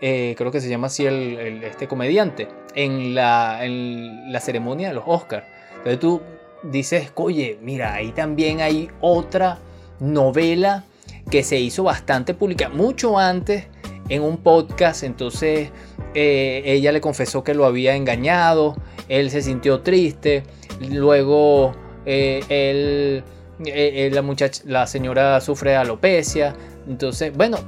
eh, 0.00 0.34
creo 0.36 0.50
que 0.50 0.60
se 0.60 0.68
llama 0.68 0.86
así 0.86 1.04
el, 1.06 1.64
este 1.64 1.88
comediante, 1.88 2.48
en 2.74 3.14
la, 3.14 3.60
la 3.66 4.40
ceremonia 4.40 4.88
de 4.88 4.94
los 4.94 5.04
Oscars. 5.06 5.46
Entonces 5.78 5.98
tú 5.98 6.20
dices, 6.62 7.12
oye, 7.16 7.58
mira, 7.60 7.94
ahí 7.94 8.12
también 8.12 8.60
hay 8.60 8.88
otra 9.00 9.58
novela 9.98 10.84
que 11.30 11.42
se 11.42 11.58
hizo 11.58 11.82
bastante 11.82 12.34
pública, 12.34 12.68
mucho 12.68 13.18
antes 13.18 13.66
en 14.08 14.22
un 14.22 14.36
podcast, 14.38 15.02
entonces 15.02 15.70
eh, 16.14 16.62
ella 16.64 16.92
le 16.92 17.00
confesó 17.00 17.44
que 17.44 17.54
lo 17.54 17.64
había 17.64 17.96
engañado, 17.96 18.76
él 19.08 19.30
se 19.30 19.42
sintió 19.42 19.80
triste, 19.80 20.44
luego 20.80 21.74
eh, 22.06 22.42
eh, 22.48 23.22
eh, 23.64 24.10
la, 24.12 24.22
muchacha, 24.22 24.62
la 24.66 24.86
señora 24.86 25.40
sufre 25.40 25.76
alopecia. 25.76 26.54
Entonces, 26.88 27.34
bueno, 27.36 27.58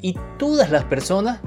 y 0.00 0.16
todas 0.38 0.70
las 0.70 0.84
personas 0.84 1.40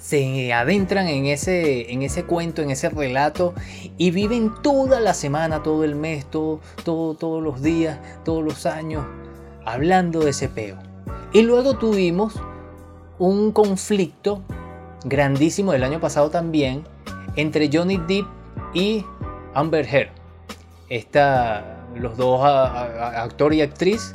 se 0.00 0.52
adentran 0.52 1.06
en 1.08 1.26
ese, 1.26 1.92
en 1.92 2.02
ese 2.02 2.24
cuento, 2.24 2.62
en 2.62 2.70
ese 2.70 2.88
relato 2.88 3.54
y 3.96 4.10
viven 4.10 4.52
toda 4.62 5.00
la 5.00 5.14
semana, 5.14 5.62
todo 5.62 5.84
el 5.84 5.94
mes, 5.94 6.26
todo, 6.30 6.60
todos 6.84 7.42
los 7.42 7.62
días, 7.62 7.98
todos 8.24 8.42
los 8.42 8.66
años, 8.66 9.04
hablando 9.64 10.20
de 10.20 10.30
ese 10.30 10.48
peo. 10.48 10.78
Y 11.32 11.42
luego 11.42 11.76
tuvimos 11.76 12.34
un 13.18 13.52
conflicto 13.52 14.42
grandísimo 15.04 15.72
del 15.72 15.84
año 15.84 16.00
pasado 16.00 16.30
también 16.30 16.84
entre 17.36 17.70
Johnny 17.72 17.98
Depp 17.98 18.26
y 18.74 19.04
Amber 19.54 19.86
Heard 19.86 20.10
los 21.94 22.16
dos 22.16 22.40
actor 22.44 23.52
y 23.54 23.62
actriz 23.62 24.14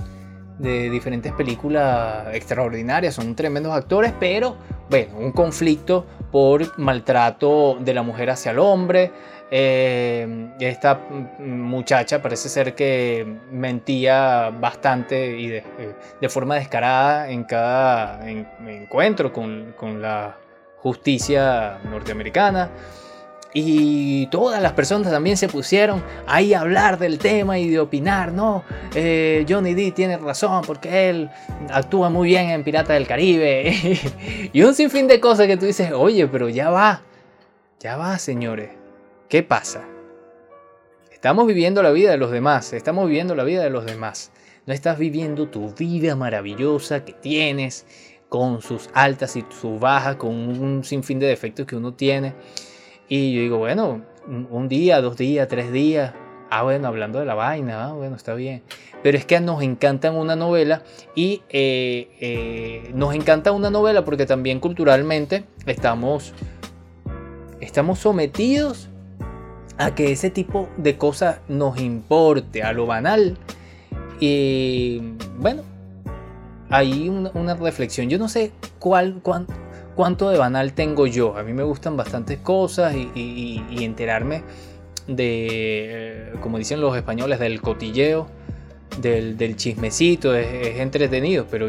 de 0.60 0.90
diferentes 0.90 1.32
películas 1.34 2.28
extraordinarias, 2.34 3.16
son 3.16 3.36
tremendos 3.36 3.74
actores, 3.74 4.14
pero 4.20 4.56
bueno, 4.90 5.18
un 5.18 5.32
conflicto 5.32 6.06
por 6.32 6.78
maltrato 6.80 7.78
de 7.80 7.94
la 7.94 8.04
mujer 8.04 8.30
hacia 8.30 8.52
el 8.52 8.60
hombre. 8.60 9.12
Eh, 9.56 10.50
esta 10.60 11.00
muchacha 11.40 12.22
parece 12.22 12.50
ser 12.50 12.74
que 12.74 13.38
mentía 13.52 14.50
bastante 14.50 15.38
y 15.38 15.48
de, 15.48 15.64
eh, 16.22 16.30
forma 16.30 16.56
descarada 16.56 17.30
en 17.30 17.44
cada 17.44 18.28
encuentro 18.30 19.32
con, 19.32 19.74
con 19.78 20.02
la 20.02 20.38
justicia 20.84 21.80
norteamericana. 21.90 22.70
Y 23.56 24.26
todas 24.28 24.62
las 24.62 24.74
personas 24.74 25.12
también 25.12 25.38
se 25.38 25.48
pusieron 25.48 26.04
ahí 26.26 26.56
a 26.56 26.62
hablar 26.62 26.98
del 26.98 27.20
tema 27.20 27.60
y 27.60 27.70
de 27.70 27.80
opinar, 27.80 28.32
no, 28.32 28.64
eh, 28.96 29.46
Johnny 29.48 29.76
D 29.76 29.92
tiene 29.92 30.18
razón 30.18 30.64
porque 30.66 31.10
él 31.10 31.30
actúa 31.70 32.10
muy 32.10 32.30
bien 32.30 32.50
en 32.50 32.64
Pirata 32.64 32.94
del 32.94 33.06
Caribe. 33.06 34.00
y 34.54 34.64
un 34.64 34.74
sinfín 34.74 35.08
de 35.08 35.20
cosas 35.20 35.46
que 35.46 35.56
tú 35.56 35.68
dices, 35.68 35.92
oye, 35.92 36.28
pero 36.28 36.50
ya 36.50 36.72
va, 36.72 37.04
ya 37.80 37.96
va, 37.96 38.18
señores. 38.18 38.72
¿Qué 39.30 39.44
pasa? 39.44 39.84
Estamos 41.12 41.46
viviendo 41.46 41.84
la 41.84 41.92
vida 41.92 42.10
de 42.10 42.18
los 42.18 42.32
demás, 42.32 42.74
estamos 42.74 43.08
viviendo 43.08 43.36
la 43.36 43.44
vida 43.44 43.64
de 43.64 43.70
los 43.70 43.86
demás. 43.86 44.32
No 44.66 44.74
estás 44.74 44.98
viviendo 44.98 45.48
tu 45.48 45.74
vida 45.74 46.16
maravillosa 46.16 47.06
que 47.06 47.14
tienes, 47.14 47.86
con 48.34 48.64
sus 48.64 48.90
altas 48.96 49.36
y 49.36 49.46
sus 49.62 49.80
bajas, 49.80 50.16
con 50.16 50.32
un 50.32 50.84
sinfín 50.84 51.20
de 51.20 51.28
defectos 51.28 51.68
que 51.68 51.76
uno 51.76 51.94
tiene. 51.94 52.34
Y 53.08 53.32
yo 53.32 53.42
digo, 53.42 53.58
bueno, 53.60 54.02
un 54.26 54.68
día, 54.68 55.02
dos 55.02 55.18
días, 55.18 55.48
tres 55.48 55.72
días, 55.72 56.16
Ah, 56.50 56.64
bueno, 56.64 56.88
hablando 56.88 57.20
de 57.20 57.26
la 57.26 57.36
vaina, 57.36 57.86
ah, 57.86 57.94
bueno, 57.94 58.16
está 58.16 58.34
bien. 58.34 58.64
Pero 59.04 59.20
es 59.20 59.26
que 59.28 59.40
nos 59.40 59.62
encanta 59.62 60.12
una 60.12 60.36
novela 60.36 60.82
y 61.14 61.44
eh, 61.50 62.10
eh, 62.20 62.92
nos 62.96 63.14
encanta 63.14 63.52
una 63.52 63.70
novela 63.70 64.04
porque 64.04 64.26
también 64.26 64.60
culturalmente 64.60 65.46
estamos, 65.68 66.34
estamos 67.60 68.00
sometidos 68.00 68.90
a 69.78 69.94
que 69.94 70.12
ese 70.12 70.32
tipo 70.32 70.70
de 70.78 70.98
cosas 70.98 71.40
nos 71.48 71.80
importe, 71.80 72.64
a 72.64 72.74
lo 72.74 72.88
banal. 72.88 73.38
Y 74.20 75.02
bueno, 75.38 75.64
hay 76.74 77.08
una, 77.08 77.54
reflexión. 77.54 78.10
Yo 78.10 78.18
no 78.18 78.28
sé 78.28 78.52
cuál, 78.80 79.22
cuánto 79.96 80.30
de 80.32 80.40
banal 80.40 80.74
tengo 80.74 81.06
yo. 81.06 81.38
A 81.38 81.44
mí 81.44 81.54
me 81.54 81.62
gustan 81.62 81.96
bastantes 81.96 82.40
cosas 82.40 82.96
y, 82.96 83.62
enterarme 83.70 84.42
de, 85.08 85.48
eh, 85.52 86.34
como 86.42 86.58
dicen 86.58 86.82
los 86.82 86.98
españoles, 86.98 87.38
del 87.38 87.62
cotilleo, 87.62 88.28
del, 89.00 89.56
chismecito. 89.56 90.34
Es, 90.36 90.80
entretenido, 90.80 91.46
pero 91.50 91.68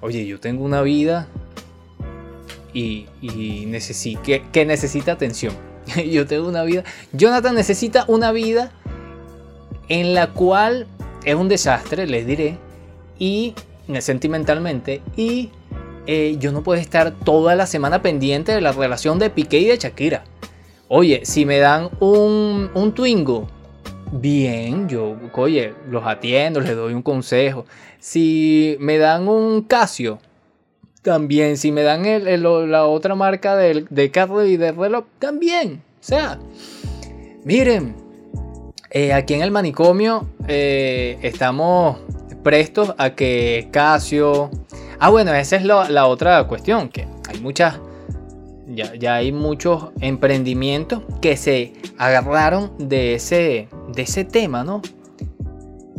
oye, 0.00 0.24
yo 0.24 0.40
tengo 0.40 0.64
una 0.64 0.80
vida 0.80 1.28
y, 2.72 3.06
que, 4.22 4.42
que 4.50 4.64
necesita 4.64 5.12
atención. 5.12 5.52
yo 6.10 6.26
tengo 6.26 6.48
una 6.48 6.62
vida. 6.62 6.82
Jonathan 7.12 7.54
necesita 7.54 8.06
una 8.08 8.32
vida 8.32 8.72
en 9.90 10.14
la 10.14 10.28
cual 10.28 10.86
es 11.26 11.34
un 11.34 11.48
desastre, 11.48 12.06
les 12.06 12.26
diré, 12.26 12.56
y 13.18 13.54
sentimentalmente, 14.00 15.02
y 15.16 15.50
eh, 16.06 16.36
yo 16.38 16.52
no 16.52 16.62
puedo 16.62 16.80
estar 16.80 17.12
toda 17.12 17.54
la 17.54 17.66
semana 17.66 18.02
pendiente 18.02 18.52
de 18.52 18.60
la 18.60 18.72
relación 18.72 19.18
de 19.18 19.30
Piqué 19.30 19.58
y 19.60 19.66
de 19.66 19.76
Shakira. 19.76 20.24
Oye, 20.88 21.22
si 21.24 21.46
me 21.46 21.58
dan 21.58 21.90
un, 22.00 22.70
un 22.74 22.92
Twingo, 22.92 23.48
bien, 24.12 24.88
yo, 24.88 25.16
oye, 25.32 25.74
los 25.88 26.06
atiendo, 26.06 26.60
les 26.60 26.76
doy 26.76 26.94
un 26.94 27.02
consejo. 27.02 27.64
Si 27.98 28.76
me 28.80 28.98
dan 28.98 29.28
un 29.28 29.62
Casio, 29.62 30.18
también. 31.04 31.56
Si 31.56 31.70
me 31.70 31.82
dan 31.82 32.02
la 32.42 32.86
otra 32.86 33.14
marca 33.14 33.54
de, 33.54 33.86
de 33.88 34.10
carro 34.10 34.44
y 34.44 34.56
de 34.56 34.72
reloj, 34.72 35.04
también. 35.20 35.82
O 36.00 36.06
sea, 36.06 36.40
miren, 37.44 37.94
eh, 38.90 39.12
aquí 39.12 39.34
en 39.34 39.42
el 39.42 39.52
manicomio 39.52 40.26
eh, 40.48 41.18
estamos 41.22 41.98
prestos 42.44 42.94
a 42.98 43.10
que 43.10 43.68
Casio... 43.72 44.50
Ah, 45.00 45.10
bueno, 45.10 45.34
esa 45.34 45.56
es 45.56 45.64
la 45.64 46.06
otra 46.06 46.46
cuestión, 46.46 46.88
que 46.88 47.08
hay 47.28 47.40
muchas... 47.40 47.80
Ya, 48.66 48.94
ya, 48.94 49.16
hay 49.16 49.32
muchos 49.32 49.88
emprendimientos 50.00 51.02
que 51.20 51.36
se 51.36 51.74
agarraron 51.98 52.72
de 52.78 53.14
ese, 53.14 53.68
de 53.92 54.02
ese 54.02 54.24
tema, 54.24 54.64
¿no? 54.64 54.80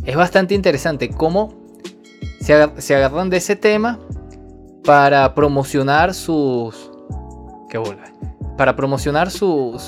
Es 0.04 0.16
bastante 0.16 0.56
interesante 0.56 1.10
cómo 1.10 1.54
se, 2.40 2.70
se 2.78 2.96
agarran 2.96 3.30
de 3.30 3.38
ese 3.38 3.56
tema 3.56 4.00
para 4.86 5.34
promocionar 5.36 6.14
sus. 6.14 6.92
¿Qué 7.70 7.78
bola? 7.78 8.14
Para 8.58 8.76
promocionar 8.76 9.32
sus 9.32 9.82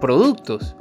productos. 0.00 0.74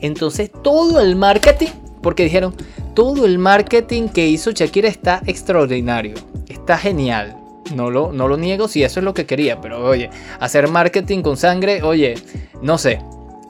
Entonces, 0.00 0.50
todo 0.62 1.00
el 1.00 1.16
marketing, 1.16 1.70
porque 2.02 2.24
dijeron, 2.24 2.54
todo 2.96 3.26
el 3.26 3.38
marketing 3.38 4.08
que 4.08 4.26
hizo 4.26 4.52
Shakira 4.52 4.88
está 4.88 5.22
extraordinario, 5.26 6.14
está 6.48 6.78
genial. 6.78 7.36
No 7.74 7.90
lo, 7.90 8.10
no 8.10 8.26
lo 8.26 8.38
niego 8.38 8.68
si 8.68 8.84
eso 8.84 9.00
es 9.00 9.04
lo 9.04 9.12
que 9.12 9.26
quería, 9.26 9.60
pero 9.60 9.84
oye, 9.84 10.08
hacer 10.40 10.68
marketing 10.68 11.20
con 11.20 11.36
sangre, 11.36 11.82
oye, 11.82 12.14
no 12.62 12.78
sé, 12.78 13.02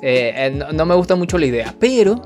eh, 0.02 0.32
eh, 0.34 0.64
no 0.72 0.84
me 0.84 0.94
gusta 0.96 1.14
mucho 1.14 1.38
la 1.38 1.46
idea, 1.46 1.74
pero 1.78 2.20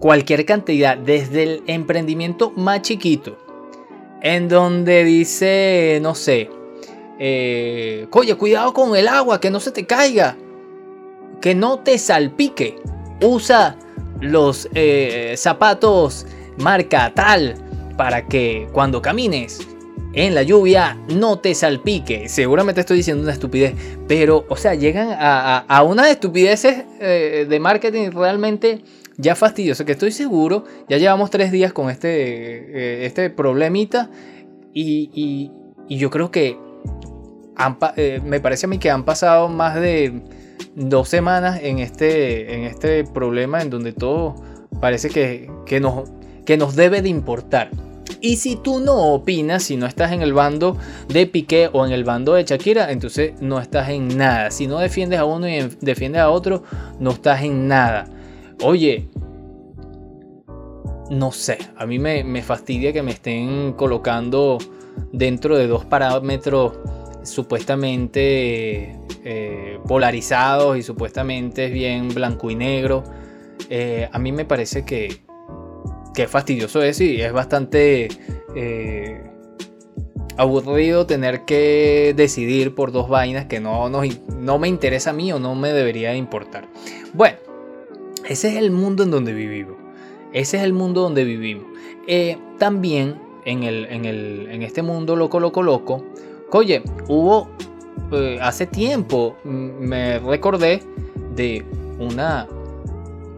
cualquier 0.00 0.44
cantidad, 0.44 0.98
desde 0.98 1.42
el 1.44 1.62
emprendimiento 1.66 2.50
más 2.56 2.82
chiquito, 2.82 3.38
en 4.22 4.48
donde 4.48 5.04
dice, 5.04 6.00
no 6.02 6.16
sé, 6.16 6.50
eh, 7.20 8.08
oye, 8.10 8.34
cuidado 8.34 8.72
con 8.72 8.96
el 8.96 9.06
agua, 9.06 9.40
que 9.40 9.50
no 9.50 9.60
se 9.60 9.70
te 9.70 9.86
caiga, 9.86 10.36
que 11.40 11.54
no 11.54 11.78
te 11.78 11.96
salpique, 11.96 12.76
usa 13.22 13.76
los 14.20 14.68
eh, 14.74 15.34
zapatos 15.36 16.26
marca 16.58 17.12
tal 17.14 17.54
para 17.96 18.26
que 18.26 18.68
cuando 18.72 19.02
camines 19.02 19.66
en 20.12 20.34
la 20.34 20.42
lluvia 20.42 20.98
no 21.08 21.38
te 21.38 21.54
salpique. 21.54 22.28
Seguramente 22.28 22.80
estoy 22.80 22.98
diciendo 22.98 23.22
una 23.22 23.32
estupidez, 23.32 23.74
pero, 24.08 24.44
o 24.48 24.56
sea, 24.56 24.74
llegan 24.74 25.10
a, 25.12 25.58
a, 25.58 25.82
unas 25.82 26.08
estupideces 26.08 26.84
eh, 27.00 27.46
de 27.48 27.60
marketing 27.60 28.10
realmente 28.10 28.82
ya 29.20 29.34
fastidioso, 29.34 29.84
que 29.84 29.92
estoy 29.92 30.12
seguro, 30.12 30.64
ya 30.88 30.96
llevamos 30.96 31.30
tres 31.30 31.52
días 31.52 31.72
con 31.72 31.90
este, 31.90 32.08
eh, 32.10 33.06
este 33.06 33.30
problemita 33.30 34.10
y, 34.72 35.50
yo 35.88 36.08
creo 36.08 36.30
que 36.30 36.56
eh, 37.96 38.20
me 38.24 38.40
parece 38.40 38.66
a 38.66 38.68
mí 38.68 38.78
que 38.78 38.90
han 38.90 39.04
pasado 39.04 39.48
más 39.48 39.74
de 39.74 40.22
dos 40.74 41.08
semanas 41.08 41.60
en 41.62 41.78
este, 41.78 42.54
en 42.54 42.64
este 42.64 43.04
problema 43.04 43.62
en 43.62 43.70
donde 43.70 43.92
todo 43.92 44.34
parece 44.80 45.10
que, 45.10 45.50
que, 45.66 45.80
nos, 45.80 46.10
que 46.44 46.56
nos 46.56 46.76
debe 46.76 47.02
de 47.02 47.08
importar. 47.08 47.70
Y 48.20 48.36
si 48.36 48.56
tú 48.56 48.80
no 48.80 49.14
opinas, 49.14 49.62
si 49.62 49.76
no 49.76 49.86
estás 49.86 50.12
en 50.12 50.20
el 50.22 50.32
bando 50.32 50.76
de 51.08 51.26
Piqué 51.26 51.70
o 51.72 51.86
en 51.86 51.92
el 51.92 52.04
bando 52.04 52.34
de 52.34 52.44
Shakira, 52.44 52.92
entonces 52.92 53.40
no 53.40 53.60
estás 53.60 53.88
en 53.88 54.16
nada. 54.16 54.50
Si 54.50 54.66
no 54.66 54.78
defiendes 54.78 55.18
a 55.18 55.24
uno 55.24 55.48
y 55.48 55.60
defiendes 55.80 56.20
a 56.20 56.30
otro, 56.30 56.62
no 56.98 57.12
estás 57.12 57.42
en 57.42 57.66
nada. 57.66 58.06
Oye, 58.62 59.08
no 61.10 61.32
sé, 61.32 61.58
a 61.76 61.86
mí 61.86 61.98
me, 61.98 62.42
fastidia 62.42 62.92
que 62.92 63.02
me 63.02 63.10
estén 63.10 63.72
colocando 63.72 64.58
dentro 65.12 65.56
de 65.56 65.66
dos 65.66 65.84
parámetros 65.84 66.78
supuestamente 67.22 68.98
eh, 69.24 69.78
polarizados 69.86 70.76
y 70.76 70.82
supuestamente 70.82 71.66
es 71.66 71.72
bien 71.72 72.08
blanco 72.08 72.50
y 72.50 72.56
negro. 72.56 73.04
Eh, 73.68 74.08
a 74.10 74.18
mí 74.18 74.32
me 74.32 74.44
parece 74.44 74.84
que, 74.84 75.22
que 76.14 76.24
es 76.24 76.30
fastidioso 76.30 76.82
eso 76.82 77.04
y 77.04 77.20
es 77.20 77.32
bastante 77.32 78.08
eh, 78.54 79.22
aburrido 80.36 81.06
tener 81.06 81.44
que 81.44 82.14
decidir 82.16 82.74
por 82.74 82.92
dos 82.92 83.08
vainas 83.08 83.46
que 83.46 83.60
no, 83.60 83.88
no, 83.88 84.02
no 84.36 84.58
me 84.58 84.68
interesa 84.68 85.10
a 85.10 85.12
mí 85.12 85.32
o 85.32 85.38
no 85.38 85.54
me 85.54 85.72
debería 85.72 86.14
importar. 86.14 86.68
Bueno, 87.12 87.36
ese 88.28 88.48
es 88.48 88.56
el 88.56 88.70
mundo 88.70 89.02
en 89.02 89.10
donde 89.10 89.32
vivimos. 89.32 89.76
Ese 90.32 90.58
es 90.58 90.62
el 90.62 90.72
mundo 90.72 91.02
donde 91.02 91.24
vivimos. 91.24 91.66
También 92.58 93.16
en, 93.44 93.62
el, 93.62 93.86
en, 93.86 94.04
el, 94.04 94.48
en, 94.50 94.62
este 94.62 94.82
mundo 94.82 95.16
loco, 95.16 95.40
loco, 95.40 95.62
loco, 95.62 96.04
oye, 96.52 96.82
hubo 97.08 97.48
eh, 98.12 98.38
hace 98.40 98.66
tiempo, 98.66 99.36
me 99.44 100.18
recordé 100.18 100.82
de 101.34 101.64
una, 101.98 102.46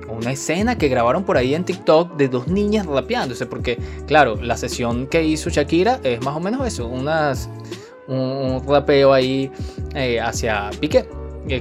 una 0.09 0.33
escena 0.33 0.79
que 0.79 0.89
grabaron 0.89 1.25
por 1.25 1.37
ahí 1.37 1.55
en 1.55 1.65
TikTok 1.65 2.17
de 2.17 2.29
dos 2.29 2.49
niñas 2.49 2.87
rapeándose, 2.87 3.47
porque 3.47 3.79
claro, 4.07 4.37
la 4.41 4.57
sesión 4.57 5.07
que 5.07 5.25
hizo 5.25 5.51
Shakira 5.51 6.01
es 6.03 6.23
más 6.25 6.37
o 6.37 6.41
menos 6.41 6.67
eso, 6.67 6.87
unas, 6.87 7.49
un, 8.09 8.63
rapeo 8.67 9.13
ahí 9.13 9.51
eh, 9.95 10.21
hacia 10.21 10.71
Piqué, 10.81 11.09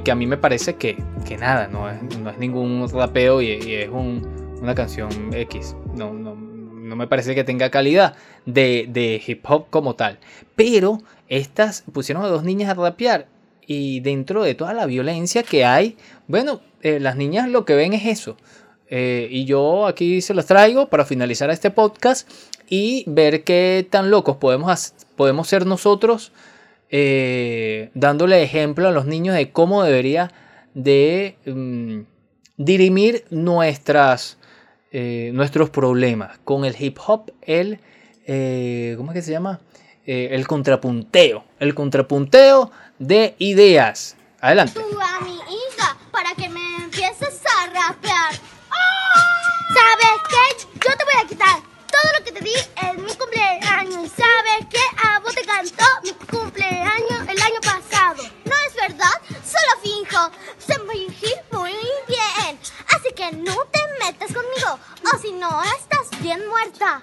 que 0.03 0.11
a 0.11 0.15
mí 0.15 0.27
me 0.27 0.37
parece 0.37 0.75
que, 0.75 0.95
que 1.27 1.37
nada, 1.37 1.67
no 1.67 1.89
es, 1.89 2.01
no 2.19 2.29
es 2.29 2.37
ningún 2.37 2.87
rapeo 2.89 3.41
y 3.41 3.51
es 3.51 3.89
un 3.89 4.41
una 4.61 4.75
canción 4.75 5.09
X. 5.33 5.75
No, 5.95 6.13
no, 6.13 6.35
no 6.35 6.95
me 6.95 7.07
parece 7.07 7.35
que 7.35 7.43
tenga 7.43 7.69
calidad 7.69 8.15
de, 8.45 9.21
hip 9.25 9.43
hop 9.49 9.65
como 9.69 9.95
tal. 9.95 10.19
Pero 10.55 10.99
estas 11.31 11.85
pusieron 11.93 12.25
a 12.25 12.27
dos 12.27 12.43
niñas 12.43 12.69
a 12.69 12.73
rapear. 12.73 13.25
Y 13.65 14.01
dentro 14.01 14.43
de 14.43 14.53
toda 14.53 14.73
la 14.73 14.85
violencia 14.85 15.43
que 15.43 15.63
hay, 15.63 15.95
bueno, 16.27 16.59
eh, 16.81 16.99
las 16.99 17.15
niñas 17.15 17.47
lo 17.47 17.63
que 17.63 17.73
ven 17.73 17.93
es 17.93 18.05
eso. 18.05 18.35
Eh, 18.89 19.29
y 19.31 19.45
yo 19.45 19.87
aquí 19.87 20.19
se 20.19 20.33
los 20.33 20.45
traigo 20.45 20.89
para 20.89 21.05
finalizar 21.05 21.49
este 21.49 21.71
podcast 21.71 22.29
y 22.67 23.05
ver 23.07 23.45
qué 23.45 23.87
tan 23.89 24.11
locos 24.11 24.35
podemos, 24.35 24.93
podemos 25.15 25.47
ser 25.47 25.65
nosotros 25.65 26.33
eh, 26.89 27.91
dándole 27.93 28.43
ejemplo 28.43 28.89
a 28.89 28.91
los 28.91 29.05
niños 29.05 29.33
de 29.33 29.51
cómo 29.53 29.83
debería 29.83 30.33
de 30.73 31.37
mm, 31.45 32.01
dirimir 32.57 33.23
nuestras 33.29 34.37
nuestros 34.93 35.69
problemas. 35.69 36.37
Con 36.39 36.65
el 36.65 36.75
hip 36.77 36.97
hop, 37.07 37.31
el, 37.43 37.79
¿cómo 38.97 39.11
es 39.11 39.13
que 39.13 39.21
se 39.21 39.31
llama? 39.31 39.61
Eh, 40.05 40.29
el 40.31 40.47
contrapunteo. 40.47 41.43
El 41.59 41.75
contrapunteo 41.75 42.71
de 42.99 43.35
ideas. 43.37 44.15
Adelante. 44.39 44.79
Tú 44.79 44.99
a 44.99 45.19
mi 45.21 45.35
hija 45.35 45.97
para 46.11 46.33
que 46.33 46.49
me 46.49 46.75
empieces 46.77 47.41
a 47.57 47.67
rapear. 47.67 48.33
¿Sabes 49.73 50.21
qué? 50.29 50.67
Yo 50.73 50.97
te 50.97 51.03
voy 51.05 51.23
a 51.23 51.27
quitar 51.27 51.59
todo 51.91 52.11
lo 52.17 52.25
que 52.25 52.31
te 52.31 52.41
di 52.43 52.53
en 52.83 53.05
mi 53.05 53.13
cumpleaños. 53.13 54.05
¿Y 54.05 54.09
sabes 54.09 54.67
qué? 54.69 54.81
A 55.07 55.19
vos 55.19 55.35
te 55.35 55.43
cantó 55.43 55.85
mi 56.03 56.11
cumpleaños 56.25 57.27
el 57.29 57.41
año 57.41 57.61
pasado. 57.61 58.23
No 58.45 58.55
es 58.67 58.75
verdad, 58.75 59.21
solo 59.45 59.81
finjo. 59.81 60.31
Se 60.57 60.73
fingir 60.91 61.35
muy 61.51 61.71
bien. 62.07 62.59
no, 65.41 65.61
estás 65.63 66.21
bien 66.21 66.39
muerta. 66.47 67.01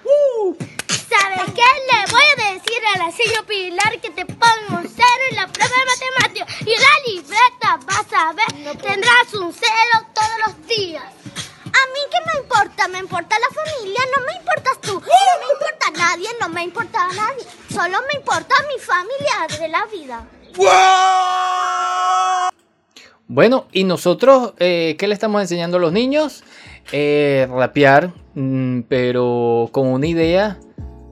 ¿Sabes 1.09 1.53
qué? 1.55 1.61
Le 1.89 2.11
voy 2.11 2.21
a 2.21 2.53
decir 2.53 2.81
a 2.93 2.97
la 2.99 3.11
señora 3.11 3.43
Pilar 3.47 3.99
que 3.99 4.11
te 4.11 4.25
ponga 4.25 4.79
un 4.79 4.87
cero 4.87 5.23
en 5.31 5.35
la 5.37 5.47
prueba 5.47 5.73
de 5.75 5.85
matemáticas. 5.85 6.61
Y 6.61 6.75
la 6.75 6.93
libreta, 7.07 7.79
vas 7.87 8.05
a 8.13 8.33
ver, 8.33 8.77
tendrás 8.77 9.33
un 9.33 9.51
cero 9.51 10.05
todos 10.13 10.37
los 10.45 10.67
días. 10.67 11.03
A 11.03 11.81
mí 11.93 11.99
qué 12.11 12.17
me 12.27 12.41
importa, 12.41 12.87
me 12.89 12.99
importa 12.99 13.37
la 13.39 13.47
familia, 13.49 14.01
no 14.15 14.23
me 14.25 14.33
importas 14.37 14.81
tú, 14.81 14.93
no 14.93 14.99
me 14.99 15.53
importa 15.53 15.91
nadie, 15.97 16.29
no 16.39 16.49
me 16.49 16.63
importa 16.63 17.07
nadie, 17.15 17.45
solo 17.73 17.97
me 18.07 18.19
importa 18.19 18.55
mi 18.67 18.79
familia 18.79 19.57
de 19.59 19.67
la 19.67 19.85
vida. 19.85 20.27
Bueno, 23.27 23.67
¿y 23.71 23.83
nosotros 23.83 24.53
eh, 24.59 24.95
qué 24.99 25.07
le 25.07 25.13
estamos 25.13 25.41
enseñando 25.41 25.77
a 25.77 25.79
los 25.79 25.91
niños? 25.91 26.43
Eh, 26.91 27.47
rapear, 27.49 28.11
mm, 28.33 28.81
pero 28.89 29.69
con 29.71 29.87
una 29.87 30.07
idea 30.07 30.59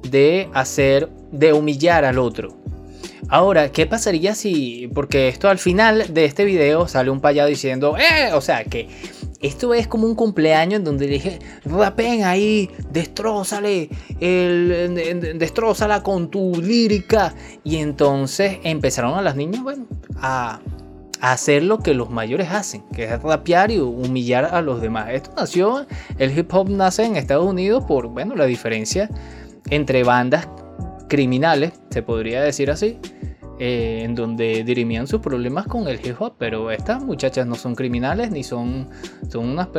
de 0.10 0.50
hacer, 0.54 1.10
de 1.32 1.54
humillar 1.54 2.06
al 2.06 2.20
otro. 2.20 2.58
Ahora, 3.30 3.72
¿qué 3.72 3.86
pasaría 3.86 4.36
si, 4.36 4.89
porque 4.93 5.28
esto 5.28 5.50
al 5.50 5.58
final 5.58 6.13
de 6.13 6.26
este 6.26 6.46
video 6.46 6.88
sale 6.88 7.10
un 7.10 7.20
payado 7.20 7.50
diciendo, 7.50 7.98
eh, 7.98 8.32
o 8.34 8.39
sea, 8.39 8.63
que 8.63 8.88
esto 9.41 9.74
es 9.74 9.88
como 9.88 10.08
un 10.08 10.15
cumpleaños 10.15 10.80
en 10.80 10.86
donde 10.86 11.08
le 11.08 11.13
dije, 11.13 11.39
rapen 11.65 12.24
ahí, 12.24 12.70
destrózale, 12.91 13.89
el, 14.20 15.36
destrózala 15.38 16.04
con 16.04 16.30
tu 16.32 16.62
lírica. 16.62 17.36
Y 17.63 17.78
entonces 17.78 18.60
empezaron 18.63 19.15
a 19.15 19.22
las 19.22 19.36
niñas, 19.36 19.62
bueno, 19.62 19.86
a 20.15 20.62
hacer 21.22 21.63
lo 21.63 21.80
que 21.80 21.93
los 21.93 22.10
mayores 22.10 22.50
hacen, 22.52 22.84
que 22.93 23.06
es 23.06 23.22
rapear 23.22 23.72
y 23.72 23.80
humillar 23.80 24.46
a 24.46 24.62
los 24.62 24.82
demás. 24.82 25.10
Esto 25.12 25.32
nació, 25.36 25.86
el 26.17 26.38
hip 26.38 26.54
hop 26.54 26.70
nace 26.70 27.06
en 27.06 27.15
Estados 27.15 27.46
Unidos 27.46 27.84
por, 27.86 28.08
bueno, 28.08 28.36
la 28.36 28.46
diferencia 28.46 29.10
entre 29.70 30.04
bandas 30.04 30.48
criminales, 31.08 31.74
se 31.89 32.04
podría 32.04 32.41
decir 32.41 32.70
así, 32.72 33.00
eh, 33.60 34.02
en 34.04 34.15
donde 34.15 34.63
dirimían 34.63 35.08
sus 35.08 35.22
problemas 35.22 35.67
con 35.67 35.88
el 35.88 36.00
hip 36.06 36.15
hop, 36.20 36.36
pero 36.38 36.72
estas 36.72 37.04
muchachas 37.04 37.48
no 37.48 37.56
son 37.56 37.76
criminales 37.76 38.32
ni 38.32 38.43
son, 38.43 38.89
son 39.30 39.50
unas, 39.50 39.70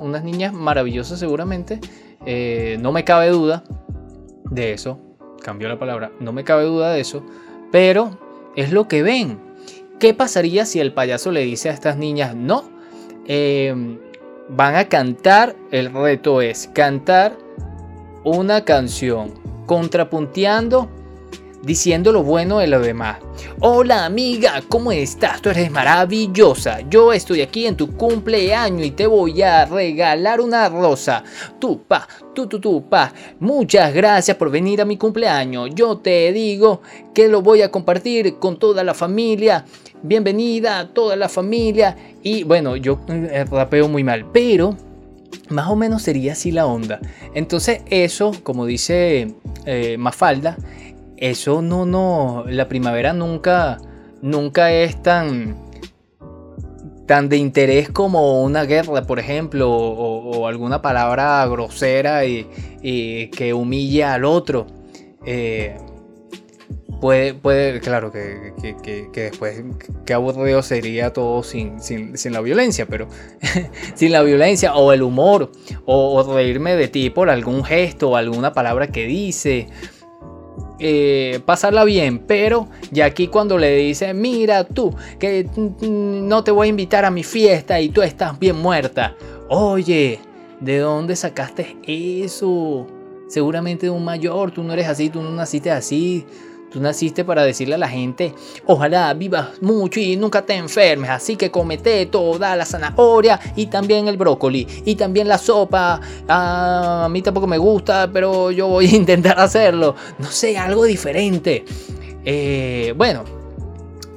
unas, 0.00 0.24
niñas 0.24 0.52
maravillosas 0.52 1.18
seguramente, 1.18 1.80
eh, 2.24 2.78
no 2.80 2.92
me 2.92 3.04
cabe 3.04 3.28
duda 3.28 3.64
de 4.50 4.72
eso, 4.72 5.00
cambió 5.42 5.68
la 5.68 5.78
palabra, 5.78 6.12
no 6.20 6.32
me 6.32 6.44
cabe 6.44 6.64
duda 6.64 6.92
de 6.92 7.00
eso, 7.00 7.24
pero 7.72 8.18
es 8.54 8.72
lo 8.72 8.88
que 8.88 9.02
ven, 9.02 9.38
¿Qué 9.98 10.12
pasaría 10.12 10.66
si 10.66 10.78
el 10.78 10.92
payaso 10.92 11.32
le 11.32 11.40
dice 11.40 11.70
a 11.70 11.72
estas 11.72 11.96
niñas, 11.96 12.34
no, 12.34 12.64
em, 13.26 13.98
van 14.50 14.76
a 14.76 14.88
cantar, 14.88 15.56
el 15.70 15.92
reto 15.92 16.42
es 16.42 16.68
cantar 16.74 17.38
una 18.26 18.64
canción 18.64 19.34
contrapunteando 19.66 20.88
diciendo 21.62 22.10
lo 22.10 22.24
bueno 22.24 22.58
de 22.58 22.66
lo 22.66 22.80
demás. 22.80 23.18
Hola 23.60 24.04
amiga, 24.04 24.62
¿cómo 24.68 24.90
estás? 24.90 25.40
Tú 25.40 25.50
eres 25.50 25.70
maravillosa. 25.70 26.80
Yo 26.90 27.12
estoy 27.12 27.40
aquí 27.40 27.66
en 27.66 27.76
tu 27.76 27.92
cumpleaños 27.96 28.84
y 28.84 28.90
te 28.90 29.06
voy 29.06 29.42
a 29.42 29.64
regalar 29.64 30.40
una 30.40 30.68
rosa. 30.68 31.22
Tu 31.60 31.82
pa, 31.84 32.08
tu 32.34 32.48
tu 32.48 32.58
tu 32.58 32.88
pa. 32.88 33.12
Muchas 33.38 33.94
gracias 33.94 34.36
por 34.36 34.50
venir 34.50 34.80
a 34.80 34.84
mi 34.84 34.96
cumpleaños. 34.96 35.70
Yo 35.72 35.98
te 35.98 36.32
digo 36.32 36.82
que 37.14 37.28
lo 37.28 37.42
voy 37.42 37.62
a 37.62 37.70
compartir 37.70 38.40
con 38.40 38.58
toda 38.58 38.82
la 38.82 38.94
familia. 38.94 39.64
Bienvenida 40.02 40.80
a 40.80 40.88
toda 40.88 41.14
la 41.14 41.28
familia. 41.28 41.96
Y 42.24 42.42
bueno, 42.42 42.74
yo 42.74 42.98
eh, 43.08 43.44
rapeo 43.48 43.86
muy 43.86 44.02
mal, 44.02 44.26
pero 44.32 44.76
más 45.48 45.68
o 45.68 45.76
menos 45.76 46.02
sería 46.02 46.32
así 46.32 46.50
la 46.50 46.66
onda. 46.66 47.00
Entonces 47.34 47.82
eso, 47.90 48.32
como 48.42 48.66
dice 48.66 49.34
eh, 49.64 49.96
Mafalda, 49.98 50.56
eso 51.16 51.62
no, 51.62 51.86
no, 51.86 52.44
la 52.48 52.68
primavera 52.68 53.12
nunca, 53.12 53.78
nunca 54.22 54.72
es 54.72 55.02
tan, 55.02 55.56
tan 57.06 57.28
de 57.28 57.36
interés 57.36 57.88
como 57.90 58.42
una 58.42 58.64
guerra, 58.64 59.02
por 59.02 59.18
ejemplo, 59.18 59.70
o, 59.70 60.46
alguna 60.46 60.82
palabra 60.82 61.46
grosera 61.46 62.24
y, 62.24 62.46
que 63.30 63.52
humilla 63.54 64.14
al 64.14 64.24
otro. 64.24 64.66
Eh, 65.24 65.76
puede, 67.00 67.34
puede, 67.34 67.80
claro 67.80 68.10
que, 68.10 68.52
después, 69.12 69.62
qué 70.04 70.14
aburrido 70.14 70.62
sería 70.62 71.12
todo 71.12 71.42
sin, 71.42 71.78
la 72.30 72.40
violencia, 72.40 72.86
pero 72.86 73.08
sin 73.94 74.12
la 74.12 74.22
violencia 74.22 74.74
o 74.74 74.92
el 74.92 75.02
humor, 75.02 75.52
o, 75.84 76.34
reírme 76.34 76.76
de 76.76 76.88
ti 76.88 77.10
por 77.10 77.30
algún 77.30 77.64
gesto 77.64 78.10
o 78.10 78.16
alguna 78.16 78.52
palabra 78.52 78.88
que 78.88 79.06
dice. 79.06 79.68
Eh, 80.78 81.40
pasarla 81.46 81.84
bien, 81.84 82.18
pero 82.18 82.68
ya 82.90 83.06
aquí 83.06 83.28
cuando 83.28 83.56
le 83.56 83.74
dice, 83.76 84.12
mira 84.12 84.64
tú, 84.64 84.94
que 85.18 85.48
no 85.80 86.44
te 86.44 86.50
voy 86.50 86.66
a 86.66 86.70
invitar 86.70 87.06
a 87.06 87.10
mi 87.10 87.22
fiesta 87.22 87.80
y 87.80 87.88
tú 87.88 88.02
estás 88.02 88.38
bien 88.38 88.56
muerta. 88.56 89.16
Oye, 89.48 90.20
¿de 90.60 90.78
dónde 90.78 91.16
sacaste 91.16 91.76
eso? 91.86 92.86
Seguramente 93.26 93.86
de 93.86 93.90
un 93.90 94.04
mayor, 94.04 94.50
tú 94.50 94.62
no 94.62 94.74
eres 94.74 94.86
así, 94.86 95.08
tú 95.08 95.22
no 95.22 95.30
naciste 95.30 95.70
así. 95.70 96.26
Tú 96.70 96.80
naciste 96.80 97.24
para 97.24 97.44
decirle 97.44 97.76
a 97.76 97.78
la 97.78 97.88
gente, 97.88 98.34
ojalá 98.66 99.14
vivas 99.14 99.62
mucho 99.62 100.00
y 100.00 100.16
nunca 100.16 100.44
te 100.44 100.54
enfermes, 100.54 101.10
así 101.10 101.36
que 101.36 101.50
comete 101.50 102.06
toda 102.06 102.56
la 102.56 102.66
zanahoria 102.66 103.38
y 103.54 103.66
también 103.66 104.08
el 104.08 104.16
brócoli 104.16 104.66
y 104.84 104.96
también 104.96 105.28
la 105.28 105.38
sopa. 105.38 106.00
A 106.28 107.08
mí 107.10 107.22
tampoco 107.22 107.46
me 107.46 107.56
gusta, 107.56 108.10
pero 108.12 108.50
yo 108.50 108.66
voy 108.66 108.86
a 108.88 108.90
intentar 108.96 109.38
hacerlo. 109.38 109.94
No 110.18 110.30
sé, 110.30 110.58
algo 110.58 110.84
diferente. 110.84 111.64
Eh, 112.24 112.92
bueno, 112.96 113.22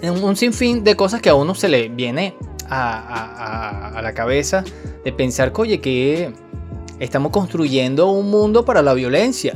un 0.01 0.35
sinfín 0.35 0.83
de 0.83 0.95
cosas 0.95 1.21
que 1.21 1.29
a 1.29 1.35
uno 1.35 1.53
se 1.53 1.69
le 1.69 1.87
viene 1.89 2.35
a, 2.67 3.91
a 3.95 4.01
la 4.01 4.13
cabeza 4.13 4.63
de 5.05 5.13
pensar, 5.13 5.53
oye, 5.55 5.79
que 5.79 6.33
estamos 6.99 7.31
construyendo 7.31 8.09
un 8.11 8.31
mundo 8.31 8.65
para 8.65 8.81
la 8.81 8.93
violencia 8.93 9.55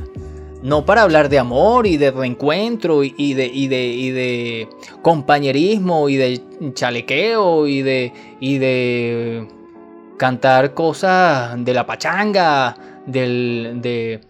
no 0.64 0.86
para 0.86 1.02
hablar 1.02 1.28
de 1.28 1.40
amor 1.40 1.86
y 1.86 1.98
de 1.98 2.10
reencuentro 2.10 3.04
y, 3.04 3.34
de, 3.34 3.50
de, 3.50 4.70
compañerismo 5.02 6.08
y 6.08 6.16
de 6.16 6.42
chalequeo 6.74 7.68
y 7.68 7.82
de, 7.82 8.14
y 8.40 8.58
de 8.60 9.48
cantar 10.18 10.74
cosas 10.74 11.64
de 11.64 11.74
la 11.74 11.86
pachanga, 11.86 12.78
de, 13.06 14.22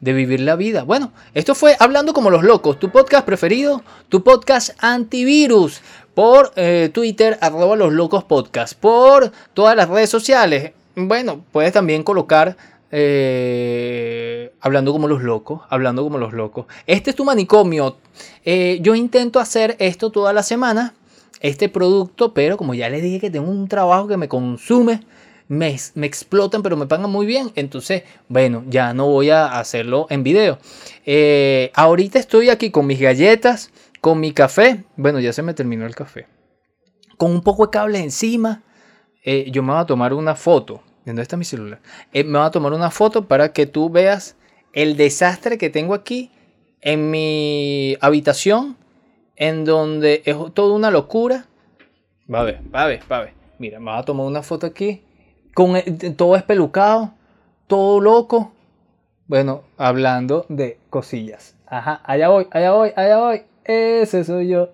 vivir 0.00 0.40
la 0.40 0.54
vida. 0.54 0.84
Bueno, 0.84 1.12
esto 1.34 1.56
fue 1.56 1.76
Hablando 1.80 2.12
como 2.12 2.30
los 2.30 2.44
locos, 2.44 2.78
tu 2.78 2.90
podcast 2.90 3.26
preferido, 3.26 3.82
tu 4.08 4.22
podcast 4.22 4.70
antivirus, 4.78 5.80
por 6.14 6.52
eh, 6.54 6.90
Twitter, 6.94 7.36
arroba 7.40 7.74
los 7.74 7.92
locos 7.92 8.22
podcast, 8.22 8.74
por 8.74 9.32
todas 9.54 9.74
las 9.74 9.88
redes 9.88 10.08
sociales. 10.08 10.70
Bueno, 10.94 11.44
puedes 11.50 11.72
también 11.72 12.04
colocar 12.04 12.56
eh, 12.92 14.52
hablando 14.60 14.92
como 14.92 15.06
los 15.06 15.22
locos, 15.22 15.62
hablando 15.68 16.02
como 16.02 16.18
los 16.18 16.32
locos. 16.32 16.66
Este 16.86 17.10
es 17.10 17.16
tu 17.16 17.24
manicomio. 17.24 17.96
Eh, 18.44 18.78
yo 18.82 18.94
intento 18.94 19.38
hacer 19.38 19.76
esto 19.78 20.10
toda 20.10 20.32
la 20.32 20.42
semana, 20.42 20.94
este 21.40 21.68
producto, 21.68 22.34
pero 22.34 22.56
como 22.56 22.74
ya 22.74 22.88
les 22.88 23.02
dije 23.02 23.20
que 23.20 23.30
tengo 23.30 23.50
un 23.50 23.68
trabajo 23.68 24.08
que 24.08 24.16
me 24.16 24.28
consume, 24.28 25.02
me, 25.46 25.76
me, 25.94 26.06
explotan, 26.06 26.62
pero 26.62 26.76
me 26.76 26.86
pagan 26.86 27.10
muy 27.10 27.26
bien. 27.26 27.52
Entonces, 27.54 28.02
bueno, 28.28 28.64
ya 28.68 28.92
no 28.92 29.06
voy 29.06 29.30
a 29.30 29.58
hacerlo 29.58 30.06
en 30.10 30.22
video. 30.22 30.58
Eh, 31.06 31.70
ahorita 31.74 32.18
estoy 32.18 32.50
aquí 32.50 32.70
con 32.70 32.86
mis 32.86 33.00
galletas, 33.00 33.70
con 34.00 34.18
mi 34.20 34.32
café. 34.32 34.84
Bueno, 34.96 35.20
ya 35.20 35.32
se 35.32 35.42
me 35.42 35.54
terminó 35.54 35.86
el 35.86 35.94
café. 35.94 36.26
Con 37.16 37.30
un 37.30 37.42
poco 37.42 37.66
de 37.66 37.70
cable 37.70 37.98
encima. 37.98 38.62
yo 39.24 39.62
me 39.62 39.72
voy 39.72 39.80
a 39.80 39.86
tomar 39.86 40.14
una 40.14 40.34
foto 40.34 40.82
¿Dónde 41.04 41.22
está 41.22 41.36
mi 41.36 41.44
celular? 41.44 41.80
Eh, 42.12 42.24
me 42.24 42.38
voy 42.38 42.46
a 42.46 42.50
tomar 42.50 42.72
una 42.72 42.90
foto 42.90 43.26
para 43.26 43.52
que 43.52 43.66
tú 43.66 43.90
veas 43.90 44.36
el 44.72 44.96
desastre 44.96 45.58
que 45.58 45.70
tengo 45.70 45.94
aquí 45.94 46.30
en 46.80 47.10
mi 47.10 47.96
habitación, 48.00 48.76
en 49.36 49.64
donde 49.64 50.22
es 50.24 50.36
toda 50.54 50.74
una 50.74 50.90
locura. 50.90 51.46
Va 52.32 52.40
a 52.40 52.44
ver, 52.44 52.60
va 52.74 52.82
a 52.82 52.86
ver, 52.86 53.00
va 53.10 53.18
a 53.18 53.20
ver. 53.22 53.34
Mira, 53.58 53.78
me 53.78 53.90
voy 53.90 54.00
a 54.00 54.02
tomar 54.02 54.26
una 54.26 54.42
foto 54.42 54.66
aquí, 54.66 55.02
con 55.54 55.74
todo 56.16 56.36
espelucado, 56.36 57.14
todo 57.66 58.00
loco. 58.00 58.52
Bueno, 59.26 59.62
hablando 59.76 60.46
de 60.48 60.78
cosillas. 60.90 61.56
Ajá, 61.66 62.00
allá 62.04 62.28
voy, 62.28 62.48
allá 62.50 62.72
voy, 62.72 62.92
allá 62.96 63.18
voy. 63.18 63.42
Ese 63.64 64.24
soy 64.24 64.48
yo. 64.48 64.70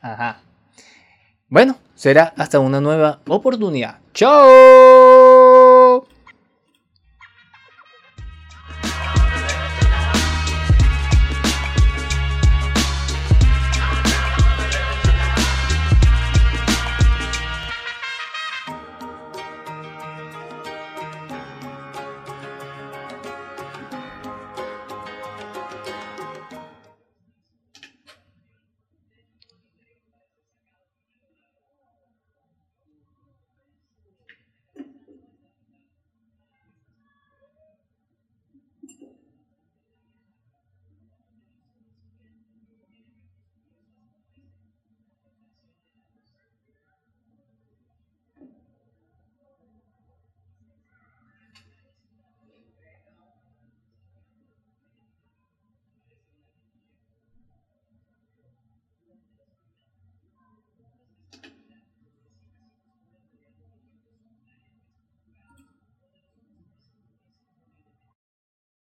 Ajá. 0.00 0.42
Bueno, 1.48 1.76
será 1.94 2.34
hasta 2.36 2.58
una 2.58 2.80
nueva 2.80 3.20
oportunidad. 3.26 4.00
¡Chao! 4.12 5.15